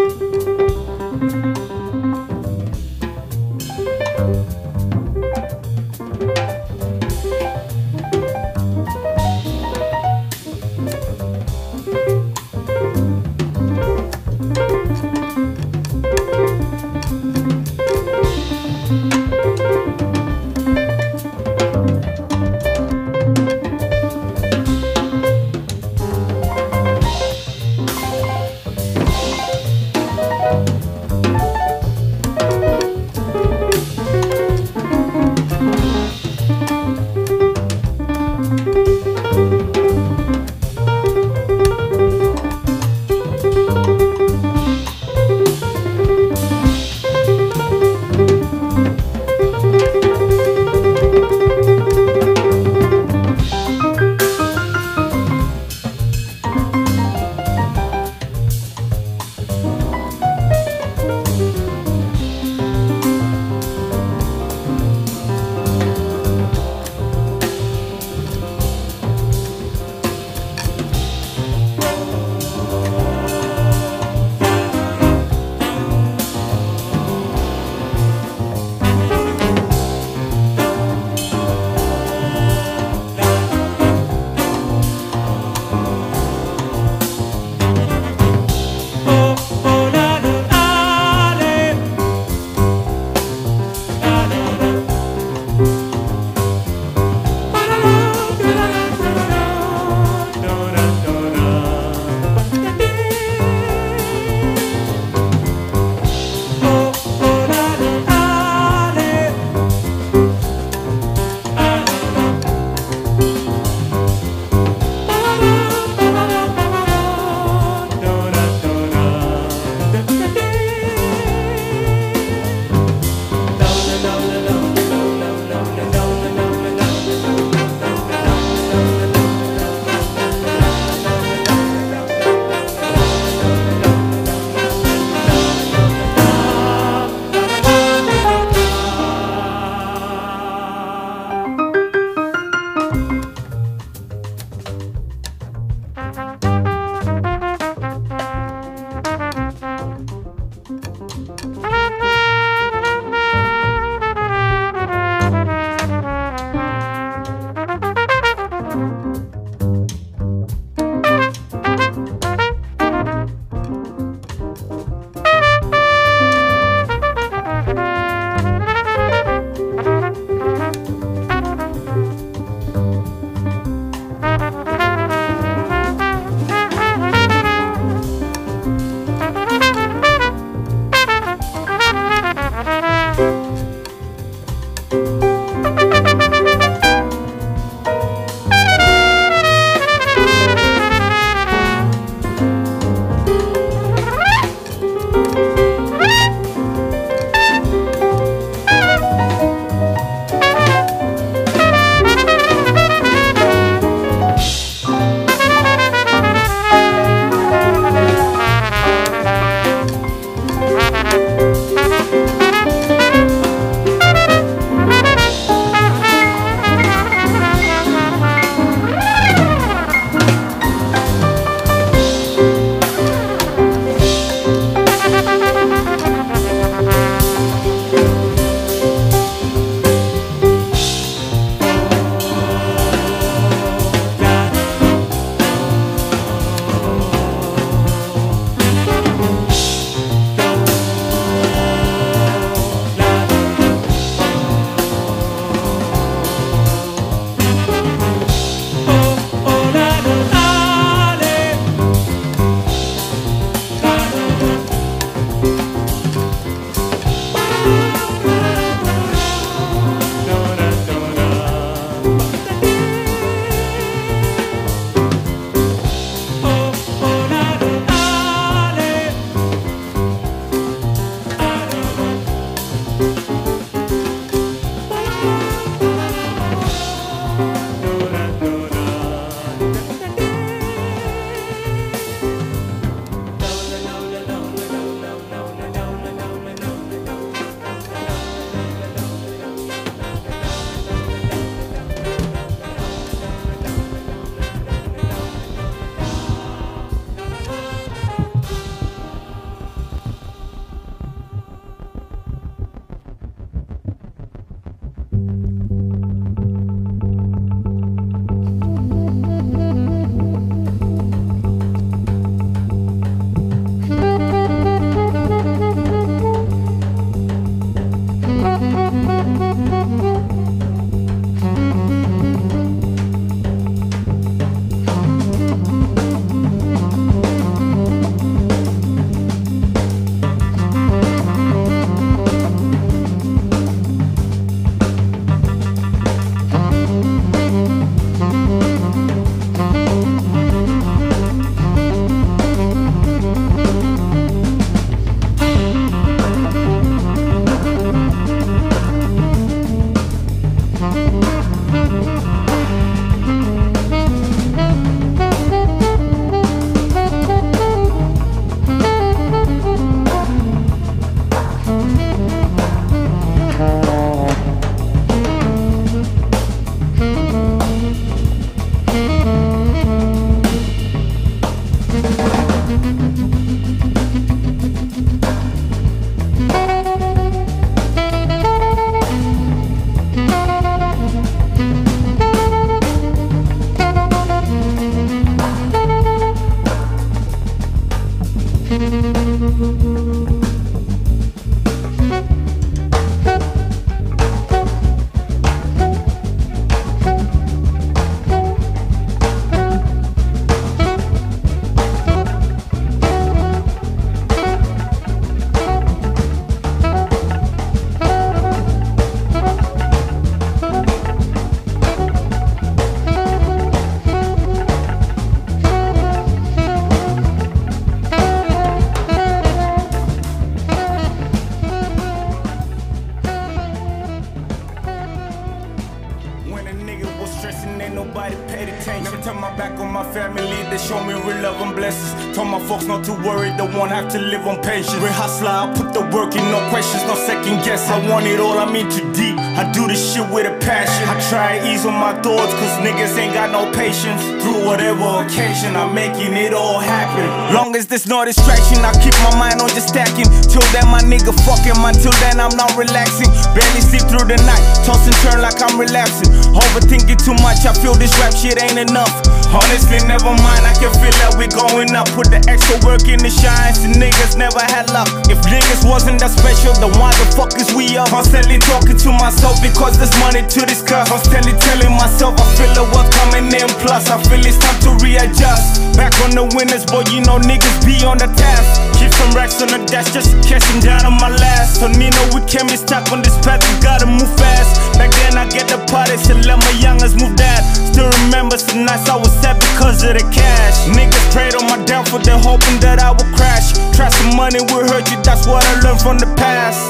patience. 443.94 444.42
Through 444.42 444.66
whatever 444.66 445.13
I'm 445.34 445.90
making 445.90 446.38
it 446.38 446.54
all 446.54 446.78
happen. 446.78 447.26
Long 447.50 447.74
as 447.74 447.90
there's 447.90 448.06
no 448.06 448.24
distraction, 448.24 448.86
I 448.86 448.94
keep 449.02 449.18
my 449.26 449.34
mind 449.34 449.58
on 449.58 449.66
just 449.74 449.90
stacking. 449.90 450.30
Till 450.46 450.62
then, 450.70 450.86
my 450.86 451.02
nigga 451.02 451.34
fucking, 451.42 451.74
until 451.74 452.14
then, 452.22 452.38
I'm 452.38 452.54
not 452.54 452.70
relaxing. 452.78 453.26
Barely 453.50 453.82
sleep 453.82 454.06
through 454.06 454.30
the 454.30 454.38
night, 454.46 454.62
toss 454.86 455.02
and 455.02 455.16
turn 455.26 455.42
like 455.42 455.58
I'm 455.58 455.74
relapsing. 455.74 456.30
Overthinking 456.54 457.18
too 457.18 457.34
much, 457.42 457.66
I 457.66 457.74
feel 457.74 457.98
this 457.98 458.14
rap 458.22 458.30
shit 458.30 458.62
ain't 458.62 458.78
enough. 458.78 459.10
Honestly, 459.50 459.98
never 460.06 460.30
mind, 460.38 460.62
I 460.62 460.74
can 460.78 460.94
feel 461.02 461.14
that 461.26 461.34
we 461.34 461.50
going 461.50 461.90
up. 461.98 462.06
Put 462.14 462.30
the 462.30 462.38
extra 462.46 462.78
work 462.86 463.02
in 463.10 463.18
the 463.18 463.30
shine, 463.30 463.74
and 463.82 463.98
niggas 463.98 464.38
never 464.38 464.62
had 464.70 464.86
luck. 464.94 465.10
If 465.26 465.42
niggas 465.50 465.82
wasn't 465.82 466.22
that 466.22 466.30
special, 466.30 466.78
then 466.78 466.94
why 467.02 467.10
the 467.18 467.26
fuck 467.34 467.58
is 467.58 467.74
we 467.74 467.98
up? 467.98 468.06
Constantly 468.14 468.62
talking 468.62 468.98
to 469.02 469.10
myself 469.18 469.58
because 469.58 469.98
there's 469.98 470.14
money 470.22 470.46
to 470.46 470.60
discuss. 470.62 471.10
Constantly 471.10 471.58
telling 471.58 471.90
myself 471.98 472.38
I 472.38 472.46
feel 472.54 472.70
the 472.78 472.86
work 472.94 473.10
coming 473.26 473.50
in. 473.50 473.66
Plus, 473.82 474.06
I 474.10 474.22
feel 474.30 474.42
it's 474.46 474.58
time 474.62 474.78
to 474.86 474.94
readjust. 475.24 475.80
Back 475.96 476.12
on 476.20 476.36
the 476.36 476.44
winners, 476.52 476.84
boy, 476.84 477.04
you 477.08 477.24
know 477.24 477.40
niggas 477.40 477.80
be 477.86 478.04
on 478.04 478.18
the 478.18 478.28
task. 478.36 478.68
Keep 479.00 479.12
some 479.16 479.32
racks 479.32 479.62
on 479.62 479.72
the 479.72 479.80
dash, 479.88 480.12
just 480.12 480.36
cashing 480.44 480.80
down 480.80 481.06
on 481.06 481.16
my 481.16 481.30
last. 481.30 481.80
So 481.80 481.88
Nino, 481.88 482.20
we 482.36 482.44
can't 482.44 482.68
be 482.68 482.76
stuck 482.76 483.10
on 483.12 483.22
this 483.22 483.36
path, 483.40 483.64
we 483.64 483.74
gotta 483.80 484.06
move 484.06 484.28
fast. 484.36 484.76
Back 484.98 485.10
then, 485.24 485.38
I 485.38 485.48
get 485.48 485.68
the 485.68 485.80
party, 485.88 486.16
so 486.20 486.34
let 486.44 486.58
my 486.60 486.74
youngers 486.76 487.16
move 487.16 487.36
that. 487.40 487.62
Still 487.92 488.10
remember 488.26 488.58
some 488.58 488.84
nights 488.84 489.08
I 489.08 489.16
was 489.16 489.32
sad 489.40 489.56
because 489.60 490.02
of 490.04 490.14
the 490.14 490.24
cash. 490.34 490.76
Niggas 490.92 491.26
prayed 491.32 491.54
on 491.54 491.64
my 491.70 491.80
downfall, 491.84 492.20
they 492.20 492.36
hoping 492.36 492.78
that 492.84 493.00
I 493.00 493.10
would 493.10 493.30
crash. 493.38 493.72
Try 493.96 494.10
some 494.10 494.36
money 494.36 494.60
will 494.60 494.84
hurt 494.84 495.08
you, 495.10 495.18
that's 495.22 495.46
what 495.46 495.64
I 495.64 495.80
learned 495.80 496.00
from 496.02 496.18
the 496.18 496.28
past. 496.36 496.82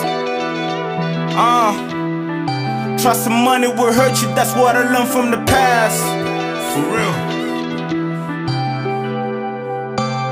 Uh, 1.37 1.72
try 2.99 3.12
some 3.12 3.45
money 3.45 3.68
will 3.68 3.93
hurt 3.93 4.16
you, 4.22 4.28
that's 4.35 4.55
what 4.57 4.76
I 4.76 4.82
learned 4.91 5.11
from 5.12 5.30
the 5.30 5.39
past. 5.45 6.01
For 6.72 6.82
real. 6.91 7.34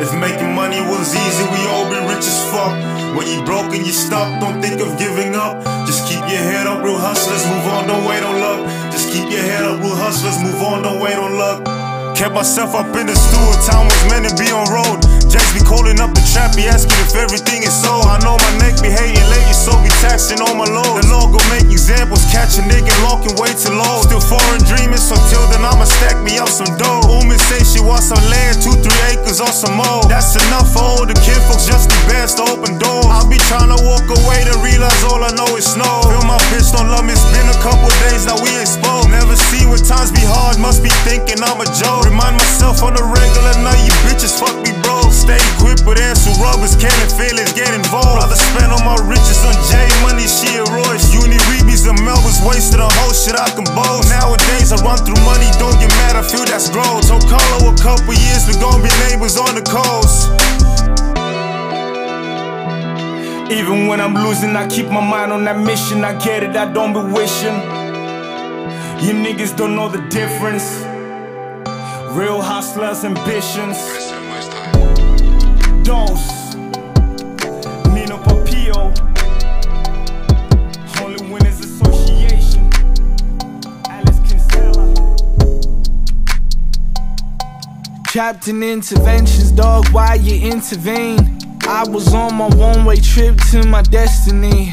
If 0.02 0.12
making 0.18 0.52
money 0.52 0.80
was 0.80 1.14
easy, 1.14 1.44
we 1.54 1.60
all 1.70 1.86
be 1.88 1.94
rich 2.10 2.26
as 2.26 2.42
fuck. 2.50 2.74
When 3.16 3.28
you 3.28 3.40
broke 3.44 3.72
and 3.72 3.86
you 3.86 3.92
stuck, 3.92 4.40
don't 4.40 4.60
think 4.60 4.80
of 4.80 4.98
giving 4.98 5.36
up. 5.36 5.62
Just 5.86 6.08
keep 6.08 6.18
your 6.26 6.42
head 6.50 6.66
up, 6.66 6.82
real 6.82 6.98
hustlers, 6.98 7.46
move 7.46 7.66
on, 7.70 7.86
don't 7.86 8.04
wait 8.04 8.24
on 8.24 8.40
luck. 8.40 8.66
Just 8.90 9.12
keep 9.12 9.30
your 9.30 9.42
head 9.42 9.62
up, 9.62 9.78
real 9.78 9.94
hustlers, 9.94 10.42
move 10.42 10.60
on, 10.60 10.82
don't 10.82 11.00
wait 11.00 11.14
on 11.14 11.38
luck. 11.38 11.81
Kept 12.12 12.34
myself 12.38 12.76
up 12.76 12.92
in 12.94 13.08
the 13.08 13.16
stool, 13.16 13.50
time 13.66 13.88
was 13.88 14.02
meant 14.06 14.28
to 14.28 14.32
be 14.38 14.46
on 14.52 14.68
road. 14.70 15.00
James 15.26 15.48
be 15.56 15.64
calling 15.64 15.96
up 15.96 16.12
the 16.12 16.22
trap, 16.28 16.52
be 16.54 16.68
asking 16.68 16.94
if 17.02 17.16
everything 17.16 17.64
is 17.64 17.72
sold. 17.72 18.04
I 18.04 18.20
know 18.20 18.36
my 18.36 18.52
neck 18.60 18.78
be 18.84 18.92
hating 18.92 19.26
lately, 19.32 19.56
so 19.56 19.72
be 19.80 19.88
taxing 20.04 20.38
on 20.44 20.60
my 20.60 20.68
load. 20.68 21.00
The 21.00 21.08
law 21.08 21.26
go 21.32 21.40
make 21.48 21.66
examples, 21.72 22.20
catch 22.28 22.60
a 22.60 22.62
nigga 22.68 22.92
locking 23.02 23.32
way 23.40 23.50
too 23.56 23.74
low. 23.74 24.04
Still 24.04 24.20
foreign 24.20 24.62
dreaming, 24.68 25.00
so 25.00 25.16
till 25.32 25.40
then 25.50 25.64
I'ma 25.64 25.88
stack 25.88 26.20
me 26.20 26.36
up 26.36 26.52
some 26.52 26.68
dough. 26.76 27.00
Woman 27.08 27.40
say 27.48 27.64
she 27.64 27.80
wants 27.80 28.12
some 28.12 28.22
land, 28.28 28.60
two, 28.60 28.76
three 28.76 29.00
acres 29.08 29.40
or 29.40 29.50
some 29.50 29.80
more. 29.80 30.04
That's 30.06 30.36
enough 30.46 30.68
for 30.70 30.84
all 30.84 31.04
the 31.08 31.16
kid 31.26 31.40
folks, 31.48 31.64
just 31.64 31.88
the 31.88 31.98
best 32.12 32.38
to 32.38 32.46
open 32.52 32.76
doors. 32.76 33.08
I'll 33.08 33.26
be 33.26 33.40
trying 33.48 33.72
to 33.72 33.80
walk 33.88 34.04
away 34.04 34.44
to 34.46 34.54
realize 34.60 35.00
all 35.08 35.24
I 35.24 35.32
know 35.32 35.48
is 35.56 35.64
snow. 35.64 36.04
Feel 36.06 36.22
my 36.28 36.38
bitch 36.52 36.70
don't 36.76 36.92
love 36.92 37.08
me, 37.08 37.16
it's 37.16 37.24
been 37.32 37.48
a 37.48 37.58
couple 37.64 37.88
days 38.06 38.28
now 38.28 38.36
we 38.44 38.52
exposed. 38.60 39.08
Never 39.08 39.34
seen 39.48 39.72
when 39.72 39.80
times 39.80 40.12
be 40.12 40.22
hard, 40.22 40.60
must 40.60 40.84
be 40.84 40.92
thinking 41.08 41.40
I'm 41.40 41.56
a 41.56 41.68
joke. 41.72 42.01
Remind 42.04 42.36
myself 42.36 42.82
on 42.82 42.94
the 42.94 43.04
regular, 43.04 43.54
now 43.62 43.76
you 43.78 43.92
bitches 44.04 44.34
fuck 44.34 44.54
me 44.62 44.74
bro. 44.82 45.00
Stay 45.10 45.38
equipped 45.54 45.86
with 45.86 45.98
answer 46.02 46.34
rubbers, 46.42 46.74
killing 46.74 47.12
feelings, 47.14 47.52
get 47.54 47.70
involved. 47.72 48.18
Rather 48.20 48.36
spend 48.36 48.74
all 48.74 48.82
my 48.82 48.98
riches 49.06 49.40
on 49.46 49.54
J 49.70 49.86
Money, 50.02 50.26
she 50.26 50.58
a 50.58 50.64
Royce. 50.68 51.14
Uni 51.14 51.38
Reebies 51.50 51.86
and 51.88 51.98
Melvins 52.02 52.42
wasted 52.42 52.80
on 52.80 52.90
whole 53.02 53.14
shit 53.14 53.38
I 53.38 53.48
can 53.54 53.64
boast. 53.72 54.10
Nowadays 54.10 54.74
I 54.74 54.78
run 54.82 54.98
through 55.02 55.20
money, 55.24 55.48
don't 55.62 55.78
get 55.78 55.90
mad, 56.02 56.16
I 56.18 56.22
feel 56.26 56.44
that's 56.44 56.68
growth. 56.68 57.06
So 57.06 57.18
Carlo 57.30 57.70
a 57.70 57.76
couple 57.78 58.12
years, 58.12 58.44
we 58.50 58.54
gon' 58.58 58.82
be 58.82 58.90
neighbors 59.08 59.38
on 59.38 59.54
the 59.54 59.64
coast. 59.64 60.28
Even 63.52 63.86
when 63.86 64.00
I'm 64.00 64.14
losing, 64.14 64.56
I 64.56 64.66
keep 64.66 64.86
my 64.86 65.00
mind 65.00 65.30
on 65.30 65.44
that 65.44 65.58
mission. 65.58 66.04
I 66.04 66.14
get 66.18 66.42
it, 66.42 66.56
I 66.56 66.72
don't 66.72 66.92
be 66.94 67.00
wishing. 67.12 67.54
You 69.04 69.12
niggas 69.12 69.56
don't 69.56 69.74
know 69.74 69.88
the 69.88 70.00
difference. 70.08 70.91
Real 72.14 72.42
hustlers, 72.42 73.04
ambitions. 73.04 73.78
Dose. 75.82 76.54
Nino 77.88 78.18
Papio. 78.18 78.92
Only 81.00 81.32
Winners 81.32 81.60
Association. 81.60 82.68
Alice 83.88 84.20
Kinsella. 84.28 84.94
Trapped 88.08 88.46
in 88.48 88.62
interventions, 88.62 89.50
dog, 89.50 89.88
why 89.88 90.16
you 90.16 90.50
intervene? 90.52 91.38
I 91.62 91.88
was 91.88 92.12
on 92.12 92.34
my 92.34 92.48
one 92.48 92.84
way 92.84 92.96
trip 92.96 93.38
to 93.52 93.66
my 93.66 93.80
destiny. 93.80 94.70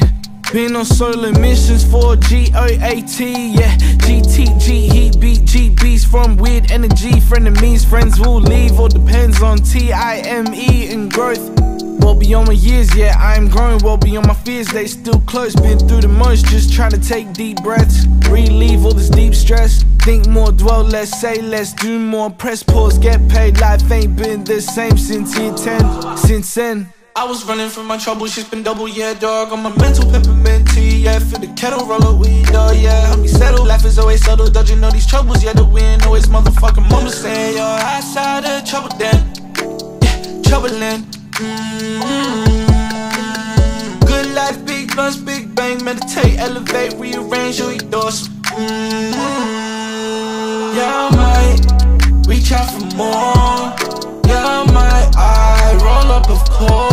Been 0.52 0.76
on 0.76 0.84
solo 0.84 1.30
missions 1.40 1.84
for 1.84 2.16
GOAT, 2.16 3.20
yeah. 3.20 3.76
GTG, 4.04 4.92
heat 4.92 4.99
beat, 5.20 5.40
GBs 5.40 6.06
from 6.06 6.36
weird 6.36 6.70
energy. 6.70 7.20
Friend 7.20 7.46
of 7.46 7.54
Frenemies, 7.54 7.84
friends 7.84 8.18
will 8.18 8.40
leave, 8.40 8.80
all 8.80 8.88
depends 8.88 9.42
on 9.42 9.58
TIME 9.58 10.54
and 10.54 11.12
growth. 11.12 11.60
Well 12.00 12.14
beyond 12.14 12.48
my 12.48 12.54
years, 12.54 12.94
yeah, 12.96 13.14
I'm 13.18 13.48
growing 13.48 13.78
well 13.84 13.98
beyond 13.98 14.26
my 14.26 14.34
fears. 14.34 14.68
They 14.68 14.86
still 14.86 15.20
close, 15.26 15.54
been 15.54 15.78
through 15.78 16.00
the 16.00 16.08
most, 16.08 16.46
just 16.46 16.72
trying 16.72 16.92
to 16.92 17.00
take 17.00 17.32
deep 17.34 17.58
breaths. 17.62 18.06
Relieve 18.28 18.84
all 18.86 18.94
this 18.94 19.10
deep 19.10 19.34
stress. 19.34 19.84
Think 20.00 20.26
more, 20.26 20.50
dwell 20.52 20.82
less, 20.82 21.20
say 21.20 21.42
less, 21.42 21.74
do 21.74 21.98
more. 21.98 22.30
Press 22.30 22.62
pause, 22.62 22.98
get 22.98 23.28
paid. 23.28 23.60
Life 23.60 23.90
ain't 23.90 24.16
been 24.16 24.44
the 24.44 24.62
same 24.62 24.96
since 24.96 25.36
year 25.38 25.52
10. 25.52 26.16
Since 26.16 26.54
then, 26.54 26.92
I 27.16 27.24
was 27.24 27.44
running 27.44 27.68
from 27.68 27.86
my 27.86 27.98
troubles, 27.98 28.32
shit's 28.32 28.48
been 28.48 28.62
double, 28.62 28.86
yeah, 28.88 29.14
dog. 29.14 29.52
On 29.52 29.60
my 29.62 29.74
mental 29.76 30.08
peppermint 30.10 30.68
tea, 30.70 30.98
yeah. 30.98 31.18
Feel 31.18 31.40
the 31.40 31.48
kettle 31.54 31.84
roll 31.84 32.04
up 32.04 32.20
weed, 32.20 32.46
dog, 32.46 32.76
yeah. 32.76 33.08
Help 33.08 33.20
me 33.20 33.26
settle, 33.28 33.64
life 33.66 33.84
is 33.84 33.98
always 33.98 34.24
subtle, 34.24 34.48
dodging 34.48 34.84
all 34.84 34.92
these 34.92 35.06
troubles, 35.06 35.42
yeah. 35.42 35.52
The 35.52 35.64
wind 35.64 36.04
always 36.04 36.26
motherfucking 36.28 36.88
mama 36.88 37.10
saying, 37.10 37.56
yo, 37.56 37.64
outside 37.64 38.44
of 38.44 38.64
trouble 38.64 38.96
then, 38.96 39.32
yeah, 40.02 40.42
troubling. 40.42 41.04
Mm-hmm. 41.40 42.46
Good 44.06 44.26
life, 44.34 44.64
big 44.64 44.94
blunts, 44.94 45.16
big 45.16 45.52
bang, 45.54 45.82
meditate, 45.84 46.38
elevate, 46.38 46.94
rearrange 46.94 47.58
your 47.58 47.76
doors. 47.76 48.28
Mm-hmm. 48.28 49.16
Yeah, 50.76 51.08
I 51.10 51.16
might 51.16 51.60
reach 52.28 52.52
out 52.52 52.70
for 52.70 52.84
more. 52.96 53.74
Yeah, 54.28 54.46
I 54.46 54.64
might 54.72 55.10
I 55.16 55.74
roll 55.82 56.12
up, 56.12 56.30
of 56.30 56.44
course. 56.50 56.89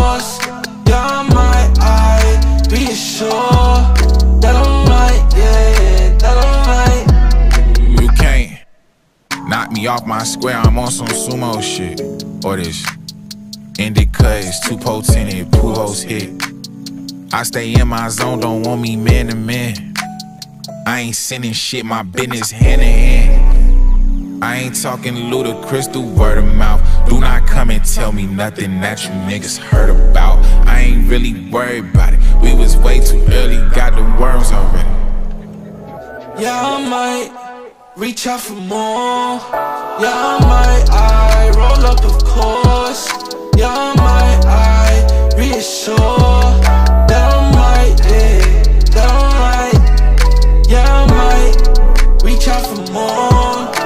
Reassure 3.19 4.39
that 4.41 4.55
I'm 4.55 4.87
right, 4.87 5.33
yeah, 5.35 6.17
that 6.17 6.37
I'm 6.37 7.79
right. 7.79 8.01
You 8.01 8.07
can't 8.09 9.49
knock 9.49 9.71
me 9.71 9.87
off 9.87 10.05
my 10.05 10.23
square. 10.23 10.57
I'm 10.57 10.77
on 10.77 10.91
some 10.91 11.07
sumo 11.07 11.61
shit. 11.61 12.01
Or 12.45 12.57
this 12.57 12.85
indica 13.79 14.37
is 14.37 14.59
too 14.61 14.77
potent. 14.77 15.33
It 15.33 15.49
Pujols 15.51 16.03
hit. 16.03 16.31
I 17.33 17.43
stay 17.43 17.73
in 17.73 17.87
my 17.87 18.09
zone. 18.09 18.39
Don't 18.39 18.63
want 18.63 18.81
me 18.81 18.95
man 18.95 19.27
to 19.27 19.35
man. 19.35 19.93
I 20.85 21.01
ain't 21.01 21.15
sending 21.15 21.53
shit. 21.53 21.85
My 21.85 22.03
business 22.03 22.51
hand 22.51 22.81
in 22.81 22.87
hand. 22.87 24.43
I 24.43 24.57
ain't 24.57 24.79
talking 24.79 25.15
ludicrous 25.15 25.87
through 25.87 26.13
word 26.13 26.37
of 26.37 26.45
mouth. 26.45 26.81
Do 27.09 27.19
not 27.19 27.47
come 27.47 27.71
and 27.71 27.83
tell 27.83 28.11
me 28.11 28.27
nothing 28.27 28.79
that 28.81 29.03
you 29.03 29.09
niggas 29.09 29.57
heard 29.57 29.89
about. 29.89 30.37
I 30.67 30.81
ain't 30.81 31.09
really 31.09 31.49
worried 31.49 31.85
about 31.85 32.13
it. 32.13 32.16
We 32.41 32.53
was 32.53 32.77
way 32.77 32.99
too 32.99 33.23
early, 33.31 33.57
got 33.73 33.95
the 33.95 34.03
worms 34.21 34.51
already. 34.51 34.89
Yeah, 36.41 36.59
I 36.63 36.87
might 36.87 37.31
reach 37.95 38.27
out 38.27 38.41
for 38.41 38.53
more. 38.53 39.39
Yeah, 39.99 40.13
I 40.13 40.39
might 40.45 40.85
I 40.91 41.49
roll 41.55 41.85
up, 41.85 42.03
of 42.05 42.23
course. 42.23 43.07
Yeah, 43.55 43.69
I 43.69 43.95
might 43.95 44.45
I 44.45 45.35
reassure 45.37 45.95
that 47.09 47.33
I'm 47.33 47.55
right, 47.55 47.97
yeah, 48.05 48.63
that 48.93 49.09
I'm 49.09 49.29
right. 49.41 50.69
Yeah, 50.69 50.85
I 50.85 51.05
might 51.17 52.23
reach 52.23 52.47
out 52.47 52.65
for 52.67 52.91
more. 52.91 53.76